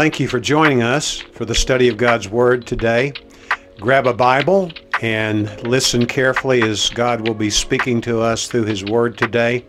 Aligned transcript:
Thank 0.00 0.18
you 0.18 0.28
for 0.28 0.40
joining 0.40 0.82
us 0.82 1.18
for 1.18 1.44
the 1.44 1.54
study 1.54 1.86
of 1.88 1.98
God's 1.98 2.26
Word 2.26 2.66
today. 2.66 3.12
Grab 3.78 4.06
a 4.06 4.14
Bible 4.14 4.72
and 5.02 5.62
listen 5.62 6.06
carefully 6.06 6.62
as 6.62 6.88
God 6.88 7.28
will 7.28 7.34
be 7.34 7.50
speaking 7.50 8.00
to 8.00 8.22
us 8.22 8.48
through 8.48 8.64
His 8.64 8.82
Word 8.82 9.18
today. 9.18 9.62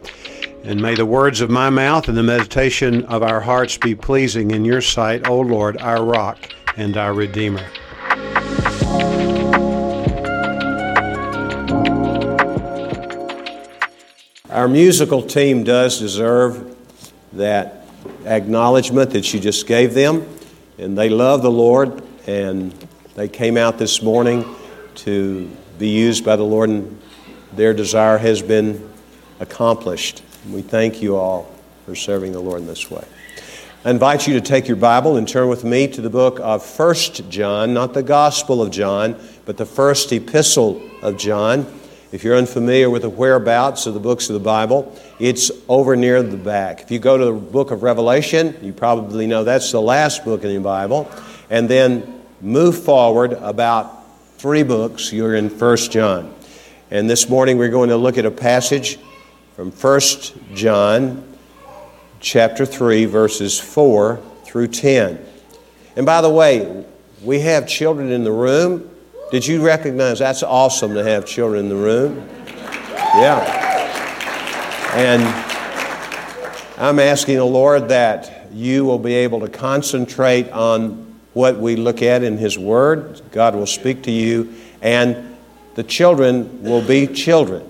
And 0.63 0.81
may 0.81 0.95
the 0.95 1.05
words 1.05 1.41
of 1.41 1.49
my 1.49 1.69
mouth 1.69 2.07
and 2.07 2.17
the 2.17 2.23
meditation 2.23 3.03
of 3.07 3.23
our 3.23 3.41
hearts 3.41 3.75
be 3.75 3.93
pleasing 3.93 4.51
in 4.51 4.63
your 4.63 4.79
sight, 4.79 5.27
O 5.27 5.41
Lord, 5.41 5.81
our 5.81 6.01
rock 6.01 6.39
and 6.77 6.95
our 6.95 7.13
Redeemer. 7.13 7.67
Our 14.49 14.69
musical 14.69 15.23
team 15.23 15.65
does 15.65 15.99
deserve 15.99 16.73
that 17.33 17.80
acknowledgement 18.25 19.11
that 19.11 19.33
you 19.33 19.39
just 19.39 19.67
gave 19.67 19.93
them, 19.93 20.27
and 20.77 20.97
they 20.97 21.09
love 21.09 21.41
the 21.41 21.51
Lord, 21.51 22.01
and 22.27 22.73
they 23.15 23.27
came 23.27 23.57
out 23.57 23.77
this 23.77 24.01
morning 24.01 24.45
to 24.95 25.49
be 25.77 25.89
used 25.89 26.23
by 26.23 26.35
the 26.35 26.43
Lord, 26.43 26.69
and 26.69 26.99
their 27.53 27.73
desire 27.73 28.17
has 28.17 28.41
been 28.41 28.89
accomplished. 29.39 30.23
We 30.49 30.61
thank 30.61 31.01
you 31.01 31.17
all 31.17 31.53
for 31.85 31.95
serving 31.95 32.31
the 32.31 32.39
Lord 32.39 32.61
in 32.61 32.67
this 32.67 32.89
way. 32.89 33.03
I 33.83 33.89
invite 33.89 34.27
you 34.27 34.35
to 34.35 34.41
take 34.41 34.67
your 34.67 34.77
Bible 34.77 35.17
and 35.17 35.27
turn 35.27 35.49
with 35.49 35.63
me 35.63 35.87
to 35.87 36.01
the 36.01 36.09
book 36.09 36.39
of 36.39 36.63
First 36.63 37.27
John, 37.29 37.73
not 37.73 37.93
the 37.95 38.03
Gospel 38.03 38.61
of 38.61 38.69
John, 38.69 39.19
but 39.45 39.57
the 39.57 39.65
first 39.65 40.11
epistle 40.11 40.81
of 41.01 41.17
John. 41.17 41.65
If 42.11 42.25
you're 42.25 42.35
unfamiliar 42.35 42.89
with 42.89 43.03
the 43.03 43.09
whereabouts 43.09 43.85
of 43.85 43.93
the 43.93 43.99
books 44.01 44.29
of 44.29 44.33
the 44.33 44.41
Bible, 44.41 44.93
it's 45.17 45.49
over 45.69 45.95
near 45.95 46.21
the 46.21 46.35
back. 46.35 46.81
If 46.81 46.91
you 46.91 46.99
go 46.99 47.17
to 47.17 47.25
the 47.25 47.31
book 47.31 47.71
of 47.71 47.83
Revelation, 47.83 48.57
you 48.61 48.73
probably 48.73 49.27
know 49.27 49.45
that's 49.45 49.71
the 49.71 49.81
last 49.81 50.25
book 50.25 50.43
in 50.43 50.53
the 50.53 50.59
Bible. 50.59 51.09
And 51.49 51.69
then 51.69 52.21
move 52.41 52.83
forward 52.83 53.31
about 53.31 54.03
three 54.37 54.63
books, 54.63 55.13
you're 55.13 55.35
in 55.35 55.47
1 55.47 55.77
John. 55.89 56.35
And 56.89 57.09
this 57.09 57.29
morning 57.29 57.57
we're 57.57 57.69
going 57.69 57.87
to 57.89 57.97
look 57.97 58.17
at 58.17 58.25
a 58.25 58.31
passage 58.31 58.99
from 59.55 59.71
1 59.71 60.01
John 60.53 61.23
chapter 62.19 62.65
3 62.65 63.05
verses 63.05 63.57
4 63.57 64.21
through 64.43 64.67
10. 64.67 65.25
And 65.95 66.05
by 66.05 66.19
the 66.19 66.29
way, 66.29 66.83
we 67.23 67.39
have 67.39 67.69
children 67.69 68.11
in 68.11 68.25
the 68.25 68.33
room 68.33 68.90
did 69.31 69.47
you 69.47 69.65
recognize 69.65 70.19
that's 70.19 70.43
awesome 70.43 70.93
to 70.93 71.03
have 71.05 71.25
children 71.25 71.61
in 71.61 71.69
the 71.69 71.75
room? 71.75 72.27
Yeah. 73.15 73.39
And 74.93 75.23
I'm 76.77 76.99
asking 76.99 77.37
the 77.37 77.45
Lord 77.45 77.87
that 77.89 78.49
you 78.51 78.83
will 78.83 78.99
be 78.99 79.13
able 79.13 79.39
to 79.39 79.47
concentrate 79.47 80.49
on 80.51 81.15
what 81.31 81.57
we 81.57 81.77
look 81.77 82.01
at 82.01 82.23
in 82.23 82.37
His 82.37 82.59
Word. 82.59 83.21
God 83.31 83.55
will 83.55 83.65
speak 83.65 84.03
to 84.03 84.11
you, 84.11 84.53
and 84.81 85.37
the 85.75 85.83
children 85.83 86.61
will 86.61 86.85
be 86.85 87.07
children. 87.07 87.65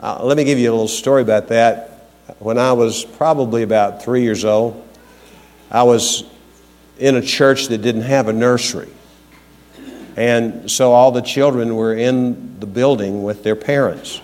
Uh, 0.00 0.24
let 0.24 0.38
me 0.38 0.44
give 0.44 0.58
you 0.58 0.70
a 0.70 0.72
little 0.72 0.88
story 0.88 1.20
about 1.20 1.48
that. 1.48 2.08
When 2.38 2.56
I 2.56 2.72
was 2.72 3.04
probably 3.04 3.62
about 3.62 4.02
three 4.02 4.22
years 4.22 4.46
old, 4.46 4.82
I 5.70 5.82
was 5.82 6.24
in 6.98 7.16
a 7.16 7.22
church 7.22 7.66
that 7.66 7.78
didn't 7.78 8.02
have 8.02 8.28
a 8.28 8.32
nursery. 8.32 8.88
And 10.16 10.70
so 10.70 10.92
all 10.92 11.10
the 11.10 11.22
children 11.22 11.74
were 11.74 11.94
in 11.94 12.60
the 12.60 12.66
building 12.66 13.22
with 13.22 13.42
their 13.42 13.56
parents. 13.56 14.20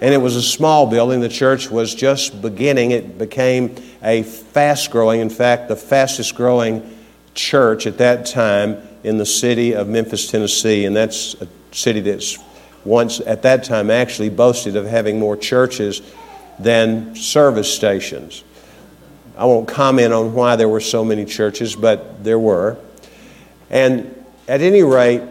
And 0.00 0.12
it 0.12 0.18
was 0.18 0.36
a 0.36 0.42
small 0.42 0.88
building. 0.88 1.20
The 1.20 1.28
church 1.28 1.70
was 1.70 1.94
just 1.94 2.42
beginning. 2.42 2.90
It 2.90 3.18
became 3.18 3.76
a 4.02 4.22
fast 4.22 4.90
growing, 4.90 5.20
in 5.20 5.30
fact, 5.30 5.68
the 5.68 5.76
fastest 5.76 6.34
growing 6.34 6.98
church 7.34 7.86
at 7.86 7.98
that 7.98 8.26
time 8.26 8.82
in 9.04 9.18
the 9.18 9.26
city 9.26 9.74
of 9.74 9.88
Memphis, 9.88 10.30
Tennessee. 10.30 10.86
And 10.86 10.96
that's 10.96 11.34
a 11.40 11.48
city 11.70 12.00
that's 12.00 12.38
once, 12.84 13.20
at 13.20 13.42
that 13.42 13.64
time, 13.64 13.90
actually 13.90 14.30
boasted 14.30 14.74
of 14.74 14.86
having 14.86 15.20
more 15.20 15.36
churches 15.36 16.02
than 16.58 17.14
service 17.14 17.72
stations. 17.72 18.42
I 19.36 19.44
won't 19.44 19.68
comment 19.68 20.12
on 20.12 20.34
why 20.34 20.56
there 20.56 20.68
were 20.68 20.80
so 20.80 21.04
many 21.04 21.24
churches, 21.24 21.76
but 21.76 22.24
there 22.24 22.38
were. 22.38 22.76
And 23.70 24.21
at 24.48 24.60
any 24.60 24.82
rate, 24.82 25.22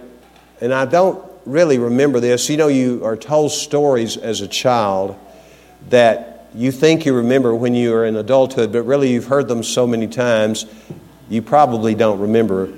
and 0.62 0.74
I 0.74 0.86
don't 0.86 1.24
really 1.46 1.78
remember 1.78 2.20
this, 2.20 2.50
you 2.50 2.58
know, 2.58 2.68
you 2.68 3.04
are 3.06 3.18
told 3.18 3.52
stories 3.52 4.18
as 4.18 4.42
a 4.42 4.48
child 4.48 5.18
that 5.90 6.50
you 6.54 6.72
think 6.72 7.06
you 7.06 7.16
remember 7.16 7.56
when 7.56 7.74
you 7.74 7.94
are 7.94 8.06
in 8.06 8.16
adulthood, 8.16 8.72
but 8.72 8.84
really 8.84 9.12
you've 9.12 9.26
heard 9.26 9.48
them 9.48 9.64
so 9.64 9.88
many 9.88 10.08
times, 10.08 10.66
you 11.30 11.42
probably 11.42 11.96
don't 11.96 12.20
remember 12.20 12.72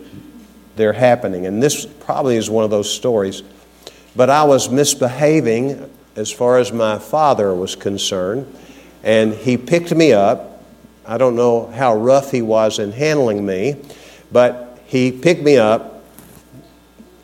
they're 0.75 0.93
happening. 0.93 1.45
And 1.45 1.61
this 1.61 1.85
probably 1.85 2.35
is 2.35 2.49
one 2.49 2.63
of 2.63 2.69
those 2.69 2.93
stories. 2.93 3.43
But 4.15 4.29
I 4.29 4.43
was 4.43 4.69
misbehaving 4.69 5.89
as 6.15 6.31
far 6.31 6.59
as 6.59 6.71
my 6.71 6.99
father 6.99 7.53
was 7.53 7.75
concerned, 7.75 8.51
and 9.03 9.33
he 9.33 9.57
picked 9.57 9.93
me 9.93 10.13
up. 10.13 10.63
I 11.05 11.17
don't 11.17 11.35
know 11.35 11.67
how 11.67 11.95
rough 11.95 12.31
he 12.31 12.41
was 12.41 12.79
in 12.79 12.91
handling 12.91 13.45
me, 13.45 13.75
but 14.31 14.79
he 14.85 15.11
picked 15.11 15.41
me 15.41 15.57
up 15.57 15.92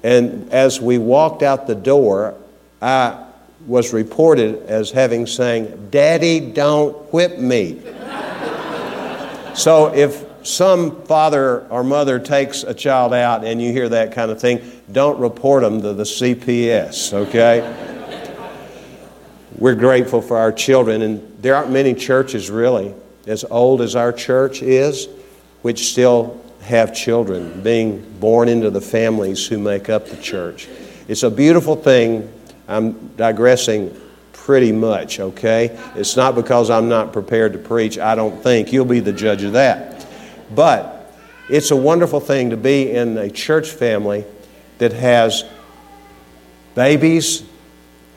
and 0.03 0.51
as 0.51 0.79
we 0.79 0.97
walked 0.97 1.43
out 1.43 1.67
the 1.67 1.75
door, 1.75 2.35
I 2.81 3.25
was 3.67 3.93
reported 3.93 4.65
as 4.67 4.91
having 4.91 5.27
saying, 5.27 5.89
Daddy, 5.91 6.39
don't 6.39 6.95
whip 7.11 7.37
me. 7.37 7.81
so 9.53 9.93
if 9.93 10.25
some 10.43 11.03
father 11.03 11.67
or 11.67 11.83
mother 11.83 12.19
takes 12.19 12.63
a 12.63 12.73
child 12.73 13.13
out 13.13 13.43
and 13.43 13.61
you 13.61 13.71
hear 13.73 13.89
that 13.89 14.13
kind 14.13 14.31
of 14.31 14.39
thing, 14.39 14.61
don't 14.91 15.19
report 15.19 15.63
them 15.63 15.81
to 15.81 15.93
the 15.93 16.03
CPS, 16.03 17.13
okay? 17.13 17.97
We're 19.57 19.75
grateful 19.75 20.21
for 20.21 20.38
our 20.38 20.53
children, 20.53 21.01
and 21.01 21.38
there 21.41 21.55
aren't 21.55 21.71
many 21.71 21.93
churches 21.93 22.49
really 22.49 22.93
as 23.27 23.43
old 23.43 23.81
as 23.81 23.95
our 23.95 24.13
church 24.13 24.61
is, 24.61 25.09
which 25.61 25.91
still 25.91 26.41
have 26.69 26.94
children, 26.94 27.62
being 27.63 28.00
born 28.19 28.47
into 28.47 28.69
the 28.69 28.80
families 28.80 29.46
who 29.47 29.57
make 29.57 29.90
up 29.90 30.07
the 30.07 30.18
church. 30.18 30.68
It's 31.07 31.24
a 31.24 31.31
beautiful 31.31 31.75
thing. 31.75 32.31
I'm 32.68 33.07
digressing 33.16 34.00
pretty 34.34 34.72
much, 34.72 35.19
okay? 35.19 35.75
It's 35.96 36.16
not 36.16 36.35
because 36.35 36.69
I'm 36.69 36.88
not 36.88 37.12
prepared 37.12 37.53
to 37.53 37.59
preach, 37.59 37.97
I 37.97 38.13
don't 38.13 38.41
think. 38.44 38.72
You'll 38.72 38.85
be 38.85 39.00
the 39.00 39.12
judge 39.12 39.41
of 39.41 39.53
that. 39.53 40.06
But 40.53 41.12
it's 41.50 41.72
a 41.72 41.75
wonderful 41.75 42.19
thing 42.19 42.52
to 42.52 42.57
be 42.57 42.91
in 42.91 43.18
a 43.18 43.31
church 43.31 43.72
family 43.72 44.24
that 44.78 44.94
has 44.94 45.44
babies 46.75 47.44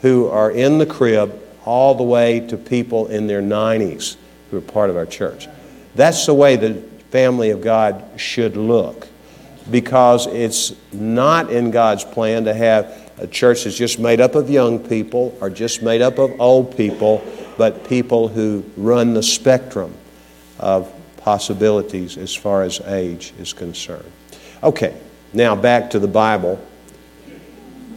who 0.03 0.29
are 0.29 0.51
in 0.51 0.77
the 0.77 0.87
crib 0.87 1.41
all 1.65 1.95
the 1.95 2.03
way 2.03 2.41
to 2.49 2.59
people 2.59 3.07
in 3.07 3.29
their 3.29 3.43
90s 3.43 4.17
who 4.51 4.59
are 4.59 4.61
part 4.61 4.91
of 4.91 4.97
our 4.99 5.07
church. 5.07 5.49
That's 5.95 6.27
the 6.27 6.34
way 6.34 6.57
that 6.57 6.91
family 7.12 7.50
of 7.50 7.61
God 7.61 8.03
should 8.17 8.56
look 8.56 9.06
because 9.71 10.27
it's 10.27 10.73
not 10.93 11.53
in 11.53 11.71
God's 11.71 12.05
plan 12.05 12.47
to 12.47 12.55
have 12.55 13.12
a 13.19 13.27
church 13.27 13.65
that's 13.65 13.77
just 13.77 13.99
made 13.99 14.19
up 14.19 14.34
of 14.34 14.49
young 14.49 14.78
people 14.78 15.37
or 15.41 15.51
just 15.51 15.83
made 15.83 16.01
up 16.01 16.19
of 16.19 16.41
old 16.41 16.75
people, 16.75 17.22
but 17.59 17.87
people 17.87 18.28
who 18.28 18.65
run 18.78 19.12
the 19.12 19.22
spectrum 19.22 19.95
of 20.59 20.91
possibilities 21.19 22.17
as 22.17 22.34
far 22.34 22.62
as 22.62 22.81
age 22.81 23.34
is 23.39 23.53
concerned. 23.53 24.11
Okay, 24.62 24.99
now 25.34 25.55
back 25.55 25.91
to 25.91 25.99
the 25.99 26.09
Bible. 26.09 26.59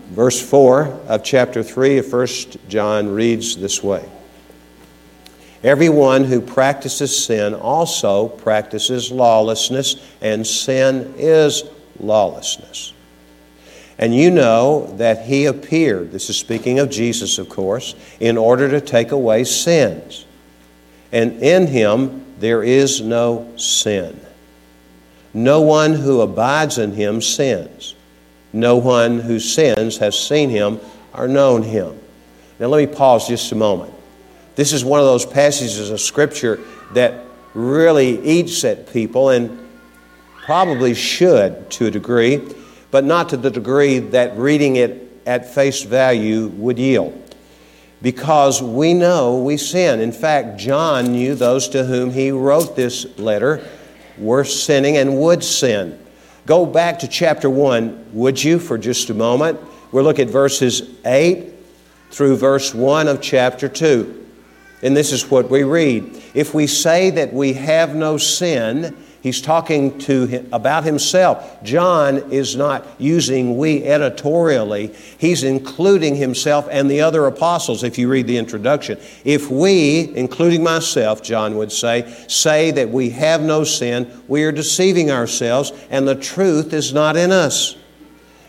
Verse 0.10 0.40
4 0.42 0.88
of 1.08 1.24
chapter 1.24 1.64
3 1.64 2.00
of 2.00 2.12
1 2.12 2.28
John 2.68 3.10
reads 3.10 3.56
this 3.56 3.82
way 3.82 4.08
Everyone 5.66 6.26
who 6.26 6.42
practices 6.42 7.26
sin 7.26 7.56
also 7.56 8.28
practices 8.28 9.12
lawlessness, 9.12 9.96
and 10.22 10.46
sin 10.46 11.16
is 11.18 11.64
lawlessness. 12.00 12.94
And 13.98 14.14
you 14.14 14.30
know 14.30 14.94
that 14.98 15.26
he 15.26 15.46
appeared, 15.46 16.12
this 16.12 16.30
is 16.30 16.38
speaking 16.38 16.78
of 16.78 16.92
Jesus, 16.92 17.40
of 17.40 17.50
course, 17.50 17.96
in 18.20 18.38
order 18.38 18.70
to 18.70 18.80
take 18.80 19.12
away 19.12 19.44
sins. 19.44 20.28
And 21.12 21.42
in 21.42 21.66
him 21.66 22.24
there 22.38 22.62
is 22.62 23.02
no 23.02 23.52
sin. 23.58 24.20
No 25.34 25.62
one 25.62 25.94
who 25.94 26.22
abides 26.22 26.78
in 26.78 26.92
him 26.92 27.24
sins. 27.24 27.96
No 28.54 28.78
one 28.78 29.20
who 29.20 29.40
sins 29.40 29.98
has 29.98 30.16
seen 30.16 30.52
him 30.52 30.80
or 31.12 31.28
known 31.28 31.64
him. 31.64 32.00
Now 32.60 32.68
let 32.68 32.88
me 32.88 32.96
pause 32.96 33.28
just 33.28 33.52
a 33.52 33.56
moment. 33.56 33.95
This 34.56 34.72
is 34.72 34.86
one 34.86 35.00
of 35.00 35.06
those 35.06 35.26
passages 35.26 35.90
of 35.90 36.00
Scripture 36.00 36.60
that 36.94 37.26
really 37.54 38.22
eats 38.26 38.64
at 38.64 38.92
people 38.92 39.30
and 39.30 39.60
probably 40.46 40.94
should 40.94 41.70
to 41.72 41.88
a 41.88 41.92
degree, 41.92 42.42
but 42.92 43.04
not 43.04 43.30
to 43.30 43.38
the 43.38 43.50
degree 43.50 44.00
that 44.00 44.38
reading 44.38 44.76
it 44.76 45.02
at 45.26 45.54
face 45.54 45.84
value 45.84 46.48
would 46.48 46.78
yield. 46.78 47.22
Because 48.02 48.62
we 48.62 48.94
know 48.94 49.42
we 49.42 49.58
sin. 49.58 50.00
In 50.00 50.12
fact, 50.12 50.60
John 50.60 51.14
knew 51.14 51.34
those 51.34 51.68
to 51.70 51.84
whom 51.84 52.12
he 52.12 52.32
wrote 52.32 52.76
this 52.76 53.18
letter 53.18 53.68
were 54.18 54.44
sinning 54.44 54.98
and 54.98 55.18
would 55.20 55.44
sin. 55.44 56.00
Go 56.46 56.66
back 56.66 57.00
to 57.00 57.08
chapter 57.08 57.50
1, 57.50 58.12
would 58.14 58.44
you, 58.44 58.60
for 58.60 58.78
just 58.78 59.10
a 59.10 59.14
moment? 59.14 59.60
We'll 59.92 60.04
look 60.04 60.20
at 60.20 60.30
verses 60.30 60.84
8 61.04 61.54
through 62.12 62.38
verse 62.38 62.74
1 62.74 63.08
of 63.08 63.22
chapter 63.22 63.68
2. 63.68 64.25
And 64.82 64.96
this 64.96 65.12
is 65.12 65.30
what 65.32 65.50
we 65.50 65.64
read. 65.64 66.22
If 66.34 66.54
we 66.54 66.68
say 66.68 67.10
that 67.12 67.34
we 67.34 67.54
have 67.54 67.96
no 67.96 68.18
sin, 68.18 68.96
he's 69.22 69.42
talking 69.42 69.98
to 70.00 70.26
him 70.28 70.50
about 70.52 70.84
himself. 70.84 71.64
John 71.64 72.32
is 72.32 72.56
not 72.56 72.86
using 73.00 73.58
we 73.58 73.84
editorially. 73.84 74.94
He's 75.18 75.44
including 75.44 76.16
himself 76.16 76.68
and 76.70 76.92
the 76.92 77.02
other 77.02 77.26
apostles 77.26 77.84
if 77.84 77.98
you 77.98 78.10
read 78.10 78.28
the 78.28 78.38
introduction. 78.38 79.00
If 79.24 79.50
we, 79.50 80.14
including 80.16 80.62
myself, 80.62 81.24
John 81.24 81.56
would 81.58 81.72
say, 81.72 82.14
say 82.28 82.72
that 82.72 82.90
we 82.90 83.12
have 83.12 83.42
no 83.42 83.64
sin, 83.64 84.22
we 84.28 84.44
are 84.44 84.52
deceiving 84.52 85.10
ourselves 85.10 85.72
and 85.90 86.08
the 86.08 86.16
truth 86.16 86.74
is 86.74 86.94
not 86.94 87.16
in 87.16 87.32
us. 87.32 87.78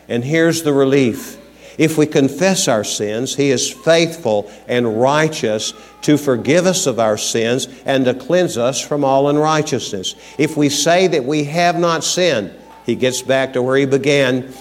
And 0.09 0.25
here's 0.25 0.63
the 0.63 0.73
relief. 0.73 1.39
If 1.79 1.99
we 1.99 2.07
confess 2.07 2.69
our 2.69 2.85
sins, 2.85 3.35
He 3.35 3.51
is 3.51 3.71
faithful 3.71 4.51
and 4.67 5.01
righteous 5.01 5.75
to 6.03 6.17
forgive 6.17 6.67
us 6.67 6.87
of 6.87 6.99
our 6.99 7.19
sins 7.19 7.69
and 7.85 8.05
to 8.07 8.15
cleanse 8.15 8.57
us 8.57 8.81
from 8.81 9.05
all 9.05 9.29
unrighteousness. 9.29 10.15
If 10.39 10.57
we 10.57 10.69
say 10.69 11.07
that 11.09 11.25
we 11.25 11.45
have 11.45 11.79
not 11.79 12.05
sinned, 12.05 12.53
He 12.85 12.95
gets 12.95 13.23
back 13.23 13.53
to 13.53 13.63
where 13.63 13.77
He 13.77 13.87
began, 13.87 14.53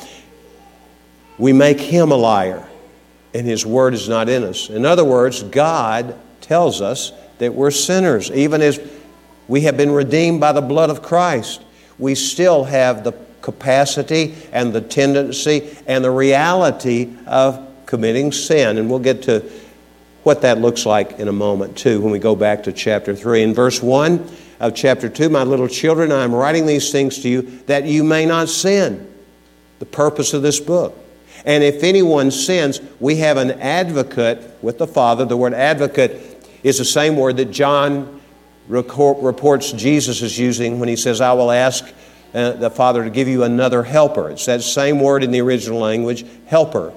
we 1.37 1.53
make 1.53 1.79
Him 1.79 2.11
a 2.11 2.15
liar 2.15 2.67
and 3.33 3.45
His 3.45 3.65
Word 3.65 3.93
is 3.93 4.07
not 4.07 4.29
in 4.29 4.43
us. 4.43 4.69
In 4.69 4.85
other 4.85 5.03
words, 5.03 5.43
God 5.43 6.17
tells 6.41 6.81
us 6.81 7.11
that 7.37 7.53
we're 7.53 7.71
sinners. 7.71 8.31
Even 8.31 8.61
as 8.61 8.79
we 9.47 9.61
have 9.61 9.77
been 9.77 9.91
redeemed 9.91 10.39
by 10.39 10.51
the 10.51 10.61
blood 10.61 10.89
of 10.89 11.01
Christ, 11.01 11.61
we 11.99 12.15
still 12.15 12.63
have 12.63 13.03
the 13.03 13.11
capacity 13.45 14.35
and 14.51 14.73
the 14.73 14.81
tendency 14.81 15.77
and 15.85 16.03
the 16.03 16.09
reality 16.09 17.13
of 17.27 17.65
committing 17.85 18.31
sin. 18.31 18.79
And 18.79 18.89
we'll 18.89 18.97
get 18.97 19.21
to 19.23 19.47
what 20.23 20.41
that 20.41 20.57
looks 20.57 20.83
like 20.87 21.19
in 21.19 21.27
a 21.27 21.31
moment, 21.31 21.77
too, 21.77 22.01
when 22.01 22.11
we 22.11 22.17
go 22.17 22.35
back 22.35 22.63
to 22.63 22.73
chapter 22.73 23.15
3. 23.15 23.43
In 23.43 23.53
verse 23.53 23.83
1 23.83 24.27
of 24.59 24.73
chapter 24.73 25.07
2, 25.07 25.29
my 25.29 25.43
little 25.43 25.67
children, 25.67 26.11
I 26.11 26.23
am 26.23 26.33
writing 26.33 26.65
these 26.65 26.91
things 26.91 27.19
to 27.19 27.29
you 27.29 27.43
that 27.67 27.85
you 27.85 28.03
may 28.03 28.25
not 28.25 28.49
sin. 28.49 29.07
The 29.77 29.85
purpose 29.85 30.33
of 30.33 30.41
this 30.41 30.59
book. 30.59 30.97
And 31.45 31.63
if 31.63 31.83
anyone 31.83 32.31
sins, 32.31 32.81
we 32.99 33.17
have 33.17 33.37
an 33.37 33.51
advocate 33.61 34.41
with 34.63 34.79
the 34.79 34.87
Father. 34.87 35.23
The 35.25 35.37
word 35.37 35.53
advocate 35.53 36.49
is 36.63 36.79
the 36.79 36.85
same 36.85 37.15
word 37.15 37.37
that 37.37 37.51
John 37.51 38.19
reports 38.67 39.71
Jesus 39.71 40.23
is 40.23 40.39
using 40.39 40.79
when 40.79 40.89
he 40.89 40.95
says, 40.95 41.21
I 41.21 41.33
will 41.33 41.51
ask 41.51 41.85
uh, 42.35 42.51
the 42.51 42.69
Father 42.69 43.03
to 43.03 43.09
give 43.09 43.27
you 43.29 43.43
another 43.43 43.81
helper. 43.81 44.29
It's 44.29 44.45
that 44.45 44.61
same 44.61 44.99
word 44.99 45.23
in 45.23 45.31
the 45.31 45.39
original 45.39 45.79
language, 45.79 46.25
helper, 46.47 46.93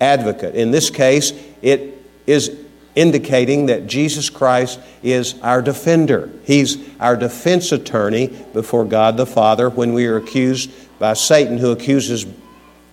advocate. 0.00 0.56
In 0.56 0.72
this 0.72 0.90
case, 0.90 1.32
it 1.62 1.96
is 2.26 2.56
indicating 2.96 3.66
that 3.66 3.86
Jesus 3.86 4.28
Christ 4.28 4.80
is 5.02 5.40
our 5.42 5.62
defender. 5.62 6.28
He's 6.44 6.76
our 6.98 7.16
defense 7.16 7.70
attorney 7.70 8.26
before 8.52 8.84
God 8.84 9.16
the 9.16 9.26
Father 9.26 9.70
when 9.70 9.92
we 9.92 10.06
are 10.06 10.16
accused 10.16 10.70
by 10.98 11.14
Satan, 11.14 11.56
who 11.56 11.70
accuses 11.70 12.26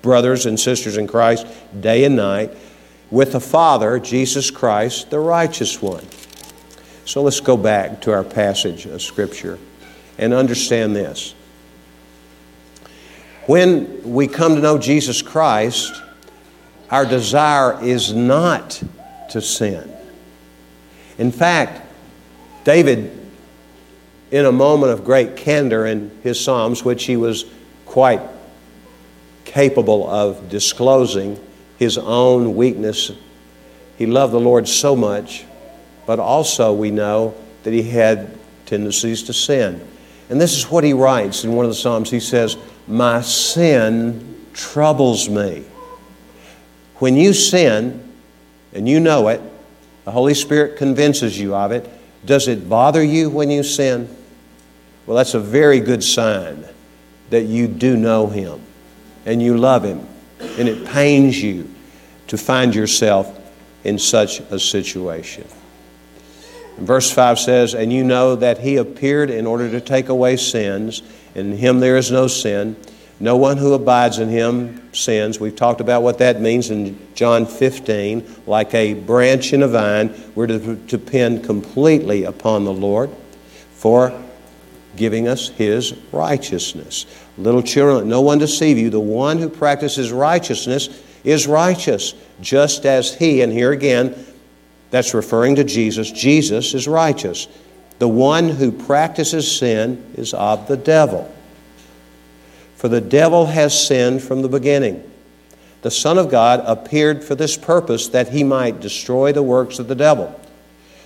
brothers 0.03 0.45
and 0.45 0.59
sisters 0.59 0.97
in 0.97 1.07
Christ 1.07 1.47
day 1.81 2.03
and 2.03 2.15
night, 2.15 2.51
with 3.09 3.31
the 3.31 3.39
Father, 3.39 3.99
Jesus 3.99 4.51
Christ, 4.51 5.09
the 5.09 5.19
righteous 5.19 5.81
one. 5.81 6.05
So 7.05 7.23
let's 7.23 7.39
go 7.39 7.57
back 7.57 8.01
to 8.01 8.11
our 8.11 8.23
passage 8.23 8.85
of 8.85 9.01
Scripture 9.01 9.57
and 10.17 10.33
understand 10.33 10.95
this. 10.95 11.33
When 13.47 14.03
we 14.03 14.27
come 14.27 14.55
to 14.55 14.61
know 14.61 14.77
Jesus 14.77 15.21
Christ, 15.21 16.01
our 16.91 17.05
desire 17.05 17.81
is 17.81 18.13
not 18.13 18.83
to 19.29 19.41
sin. 19.41 19.89
In 21.17 21.31
fact, 21.31 21.81
David, 22.65 23.09
in 24.31 24.45
a 24.45 24.51
moment 24.51 24.91
of 24.91 25.05
great 25.05 25.37
candor 25.37 25.85
in 25.85 26.11
his 26.23 26.37
Psalms, 26.37 26.83
which 26.83 27.05
he 27.05 27.15
was 27.15 27.45
quite 27.85 28.19
capable 29.45 30.09
of 30.09 30.49
disclosing 30.49 31.39
his 31.77 31.97
own 31.97 32.53
weakness, 32.53 33.11
he 33.97 34.05
loved 34.05 34.33
the 34.33 34.41
Lord 34.41 34.67
so 34.67 34.93
much, 34.93 35.45
but 36.05 36.19
also 36.19 36.73
we 36.73 36.91
know 36.91 37.33
that 37.63 37.71
he 37.71 37.83
had 37.83 38.37
tendencies 38.65 39.23
to 39.23 39.33
sin. 39.33 39.87
And 40.29 40.41
this 40.41 40.57
is 40.57 40.69
what 40.69 40.83
he 40.83 40.91
writes 40.91 41.45
in 41.45 41.53
one 41.53 41.63
of 41.63 41.71
the 41.71 41.75
Psalms. 41.75 42.11
He 42.11 42.19
says, 42.19 42.57
my 42.87 43.21
sin 43.21 44.45
troubles 44.53 45.29
me. 45.29 45.63
When 46.95 47.15
you 47.15 47.33
sin, 47.33 48.03
and 48.73 48.87
you 48.87 48.99
know 48.99 49.27
it, 49.27 49.41
the 50.05 50.11
Holy 50.11 50.33
Spirit 50.33 50.77
convinces 50.77 51.39
you 51.39 51.53
of 51.53 51.71
it. 51.71 51.89
Does 52.25 52.47
it 52.47 52.69
bother 52.69 53.03
you 53.03 53.29
when 53.29 53.51
you 53.51 53.63
sin? 53.63 54.13
Well, 55.05 55.17
that's 55.17 55.33
a 55.33 55.39
very 55.39 55.79
good 55.79 56.03
sign 56.03 56.65
that 57.29 57.43
you 57.43 57.67
do 57.67 57.97
know 57.97 58.27
Him 58.27 58.61
and 59.25 59.41
you 59.41 59.57
love 59.57 59.83
Him, 59.83 60.07
and 60.39 60.67
it 60.67 60.87
pains 60.87 61.41
you 61.41 61.69
to 62.27 62.37
find 62.37 62.73
yourself 62.73 63.37
in 63.83 63.99
such 63.99 64.39
a 64.39 64.59
situation. 64.59 65.45
verse 66.77 67.11
5 67.11 67.39
says, 67.39 67.73
And 67.73 67.91
you 67.91 68.03
know 68.03 68.35
that 68.35 68.59
He 68.59 68.77
appeared 68.77 69.29
in 69.29 69.45
order 69.45 69.69
to 69.71 69.81
take 69.81 70.09
away 70.09 70.37
sins 70.37 71.01
in 71.37 71.53
him 71.53 71.79
there 71.79 71.97
is 71.97 72.11
no 72.11 72.27
sin. 72.27 72.75
No 73.19 73.35
one 73.35 73.57
who 73.57 73.73
abides 73.73 74.19
in 74.19 74.29
him 74.29 74.93
sins. 74.93 75.39
We've 75.39 75.55
talked 75.55 75.81
about 75.81 76.03
what 76.03 76.19
that 76.19 76.39
means 76.39 76.69
in 76.69 76.99
John 77.15 77.45
15. 77.45 78.43
Like 78.45 78.73
a 78.73 78.93
branch 78.93 79.53
in 79.53 79.63
a 79.63 79.67
vine, 79.67 80.13
we're 80.35 80.47
to 80.47 80.75
depend 80.75 81.43
completely 81.43 82.25
upon 82.25 82.65
the 82.65 82.73
Lord 82.73 83.09
for 83.71 84.23
giving 84.95 85.27
us 85.27 85.49
his 85.49 85.95
righteousness. 86.11 87.05
Little 87.37 87.63
children, 87.63 88.09
no 88.09 88.21
one 88.21 88.39
deceive 88.39 88.77
you. 88.77 88.89
The 88.89 88.99
one 88.99 89.37
who 89.37 89.49
practices 89.49 90.11
righteousness 90.11 90.89
is 91.23 91.47
righteous, 91.47 92.13
just 92.41 92.85
as 92.85 93.13
he, 93.13 93.41
and 93.41 93.51
here 93.51 93.71
again, 93.71 94.15
that's 94.89 95.13
referring 95.13 95.55
to 95.55 95.63
Jesus, 95.63 96.11
Jesus 96.11 96.73
is 96.73 96.87
righteous. 96.87 97.47
The 97.99 98.07
one 98.07 98.49
who 98.49 98.71
practices 98.71 99.57
sin 99.57 100.13
is 100.15 100.33
of 100.33 100.67
the 100.67 100.77
devil. 100.77 101.33
For 102.75 102.87
the 102.87 103.01
devil 103.01 103.47
has 103.47 103.87
sinned 103.87 104.21
from 104.21 104.43
the 104.43 104.49
beginning. 104.49 105.03
The 105.81 105.89
Son 105.91 106.17
of 106.17 106.29
God 106.29 106.61
appeared 106.65 107.23
for 107.23 107.33
this 107.33 107.57
purpose 107.57 108.07
that 108.09 108.29
he 108.29 108.43
might 108.43 108.79
destroy 108.79 109.31
the 109.31 109.43
works 109.43 109.79
of 109.79 109.87
the 109.87 109.95
devil. 109.95 110.39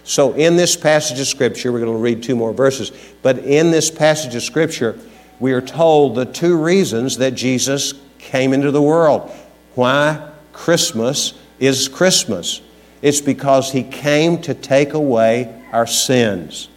So, 0.03 0.33
in 0.33 0.57
this 0.57 0.75
passage 0.75 1.19
of 1.19 1.27
Scripture, 1.27 1.71
we're 1.71 1.79
going 1.79 1.91
to 1.91 1.97
read 1.97 2.23
two 2.23 2.35
more 2.35 2.53
verses, 2.53 2.91
but 3.21 3.37
in 3.39 3.71
this 3.71 3.91
passage 3.91 4.33
of 4.33 4.41
Scripture, 4.41 4.99
we 5.39 5.53
are 5.53 5.61
told 5.61 6.15
the 6.15 6.25
two 6.25 6.57
reasons 6.57 7.17
that 7.17 7.35
Jesus 7.35 7.93
came 8.17 8.51
into 8.51 8.71
the 8.71 8.81
world. 8.81 9.31
Why 9.75 10.31
Christmas 10.53 11.35
is 11.59 11.87
Christmas. 11.87 12.61
It's 13.01 13.21
because 13.21 13.71
he 13.71 13.83
came 13.83 14.41
to 14.41 14.53
take 14.53 14.93
away 14.93 15.63
our 15.71 15.87
sins 15.87 16.67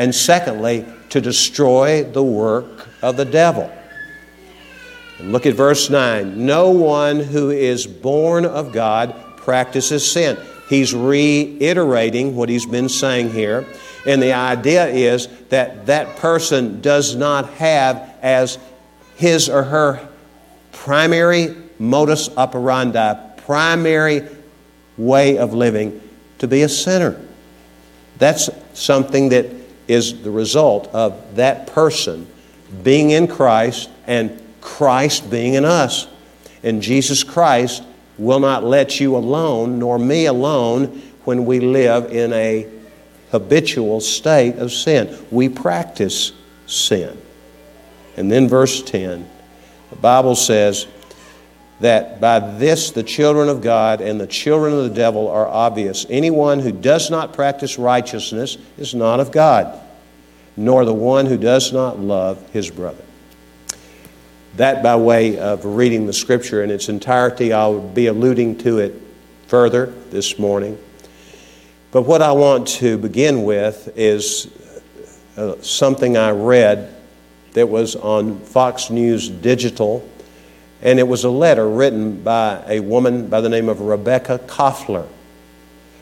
and 0.00 0.14
secondly, 0.14 0.86
to 1.10 1.20
destroy 1.20 2.02
the 2.02 2.24
work 2.24 2.88
of 3.02 3.18
the 3.18 3.24
devil. 3.26 3.70
And 5.18 5.30
look 5.30 5.44
at 5.44 5.54
verse 5.54 5.90
9. 5.90 6.46
No 6.46 6.70
one 6.70 7.20
who 7.20 7.50
is 7.50 7.86
born 7.86 8.46
of 8.46 8.72
God 8.72 9.14
practices 9.36 10.10
sin. 10.10 10.38
He's 10.70 10.94
reiterating 10.94 12.34
what 12.34 12.48
he's 12.48 12.64
been 12.64 12.88
saying 12.88 13.32
here. 13.32 13.66
And 14.06 14.22
the 14.22 14.32
idea 14.32 14.86
is 14.86 15.28
that 15.50 15.84
that 15.84 16.16
person 16.16 16.80
does 16.80 17.14
not 17.14 17.50
have 17.50 18.16
as 18.22 18.58
his 19.16 19.50
or 19.50 19.64
her 19.64 20.08
primary 20.72 21.54
modus 21.78 22.34
operandi, 22.38 23.16
primary 23.36 24.26
way 24.96 25.36
of 25.36 25.52
living, 25.52 26.00
to 26.38 26.48
be 26.48 26.62
a 26.62 26.70
sinner. 26.70 27.20
That's 28.16 28.48
something 28.72 29.28
that 29.28 29.59
is 29.90 30.22
the 30.22 30.30
result 30.30 30.86
of 30.94 31.34
that 31.34 31.66
person 31.66 32.24
being 32.84 33.10
in 33.10 33.26
Christ 33.26 33.90
and 34.06 34.40
Christ 34.60 35.28
being 35.28 35.54
in 35.54 35.64
us. 35.64 36.06
And 36.62 36.80
Jesus 36.80 37.24
Christ 37.24 37.82
will 38.16 38.38
not 38.38 38.62
let 38.62 39.00
you 39.00 39.16
alone, 39.16 39.80
nor 39.80 39.98
me 39.98 40.26
alone, 40.26 41.02
when 41.24 41.44
we 41.44 41.58
live 41.58 42.12
in 42.12 42.32
a 42.32 42.68
habitual 43.32 44.00
state 44.00 44.56
of 44.56 44.70
sin. 44.70 45.18
We 45.32 45.48
practice 45.48 46.32
sin. 46.66 47.20
And 48.16 48.30
then, 48.30 48.48
verse 48.48 48.82
10, 48.82 49.28
the 49.90 49.96
Bible 49.96 50.36
says 50.36 50.86
that 51.80 52.20
by 52.20 52.38
this 52.38 52.90
the 52.90 53.02
children 53.02 53.48
of 53.48 53.62
God 53.62 54.00
and 54.00 54.20
the 54.20 54.26
children 54.26 54.72
of 54.72 54.84
the 54.84 54.94
devil 54.94 55.28
are 55.28 55.46
obvious. 55.46 56.06
Anyone 56.08 56.60
who 56.60 56.72
does 56.72 57.10
not 57.10 57.32
practice 57.32 57.78
righteousness 57.78 58.58
is 58.78 58.94
not 58.94 59.20
of 59.20 59.32
God 59.32 59.80
nor 60.60 60.84
the 60.84 60.94
one 60.94 61.24
who 61.24 61.38
does 61.38 61.72
not 61.72 61.98
love 61.98 62.50
his 62.50 62.70
brother. 62.70 63.02
That 64.56 64.82
by 64.82 64.96
way 64.96 65.38
of 65.38 65.64
reading 65.64 66.06
the 66.06 66.12
scripture 66.12 66.62
in 66.62 66.70
its 66.70 66.88
entirety. 66.90 67.52
I'll 67.52 67.80
be 67.80 68.08
alluding 68.08 68.58
to 68.58 68.78
it 68.78 69.00
further 69.46 69.86
this 70.10 70.38
morning. 70.38 70.78
But 71.92 72.02
what 72.02 72.20
I 72.20 72.32
want 72.32 72.68
to 72.68 72.98
begin 72.98 73.44
with 73.44 73.92
is 73.96 74.50
uh, 75.36 75.60
something 75.62 76.16
I 76.16 76.30
read 76.30 76.94
that 77.52 77.68
was 77.68 77.96
on 77.96 78.38
Fox 78.40 78.90
News 78.90 79.28
Digital, 79.28 80.08
and 80.82 80.98
it 80.98 81.06
was 81.06 81.24
a 81.24 81.30
letter 81.30 81.68
written 81.68 82.22
by 82.22 82.62
a 82.66 82.80
woman 82.80 83.28
by 83.28 83.40
the 83.40 83.48
name 83.48 83.68
of 83.68 83.80
Rebecca 83.80 84.38
Koffler. 84.46 85.06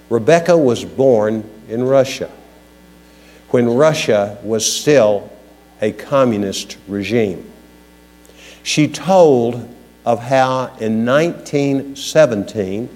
Rebecca 0.09 0.57
was 0.57 0.85
born 0.85 1.49
in 1.69 1.83
Russia 1.83 2.31
when 3.51 3.69
Russia 3.69 4.39
was 4.43 4.71
still 4.71 5.31
a 5.81 5.93
communist 5.93 6.77
regime. 6.87 7.51
She 8.63 8.89
told 8.89 9.75
of 10.05 10.21
how 10.21 10.67
in 10.81 11.05
1917, 11.05 12.89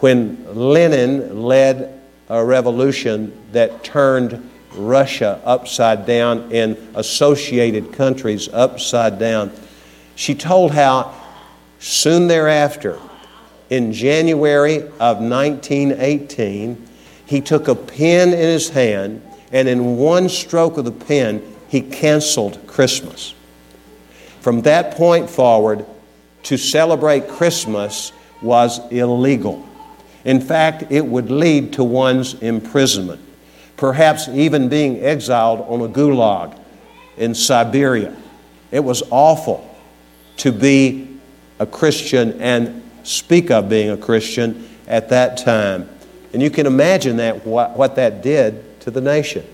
when 0.00 0.44
Lenin 0.54 1.42
led 1.42 2.00
a 2.28 2.44
revolution 2.44 3.32
that 3.52 3.82
turned 3.82 4.50
Russia 4.74 5.40
upside 5.44 6.06
down 6.06 6.52
and 6.52 6.76
associated 6.94 7.92
countries 7.92 8.48
upside 8.52 9.18
down, 9.18 9.50
she 10.18 10.34
told 10.34 10.72
how 10.72 11.14
soon 11.78 12.26
thereafter, 12.26 12.98
in 13.70 13.92
January 13.92 14.78
of 14.98 15.20
1918, 15.20 16.88
he 17.24 17.40
took 17.40 17.68
a 17.68 17.74
pen 17.76 18.30
in 18.30 18.38
his 18.38 18.68
hand 18.68 19.22
and 19.52 19.68
in 19.68 19.96
one 19.96 20.28
stroke 20.28 20.76
of 20.76 20.84
the 20.84 20.90
pen, 20.90 21.40
he 21.68 21.80
canceled 21.80 22.58
Christmas. 22.66 23.32
From 24.40 24.62
that 24.62 24.96
point 24.96 25.30
forward, 25.30 25.86
to 26.42 26.56
celebrate 26.56 27.28
Christmas 27.28 28.10
was 28.42 28.80
illegal. 28.90 29.64
In 30.24 30.40
fact, 30.40 30.90
it 30.90 31.06
would 31.06 31.30
lead 31.30 31.74
to 31.74 31.84
one's 31.84 32.34
imprisonment, 32.42 33.20
perhaps 33.76 34.26
even 34.26 34.68
being 34.68 35.00
exiled 35.00 35.60
on 35.68 35.80
a 35.82 35.88
gulag 35.88 36.58
in 37.16 37.36
Siberia. 37.36 38.16
It 38.72 38.80
was 38.80 39.04
awful 39.10 39.67
to 40.38 40.52
be 40.52 41.18
a 41.58 41.66
Christian 41.66 42.40
and 42.40 42.82
speak 43.02 43.50
of 43.50 43.68
being 43.68 43.90
a 43.90 43.96
Christian 43.96 44.68
at 44.86 45.10
that 45.10 45.36
time. 45.36 45.88
And 46.32 46.42
you 46.42 46.50
can 46.50 46.66
imagine 46.66 47.16
that 47.18 47.46
what, 47.46 47.76
what 47.76 47.96
that 47.96 48.22
did 48.22 48.80
to 48.80 48.90
the 48.90 49.00
nation. 49.00 49.44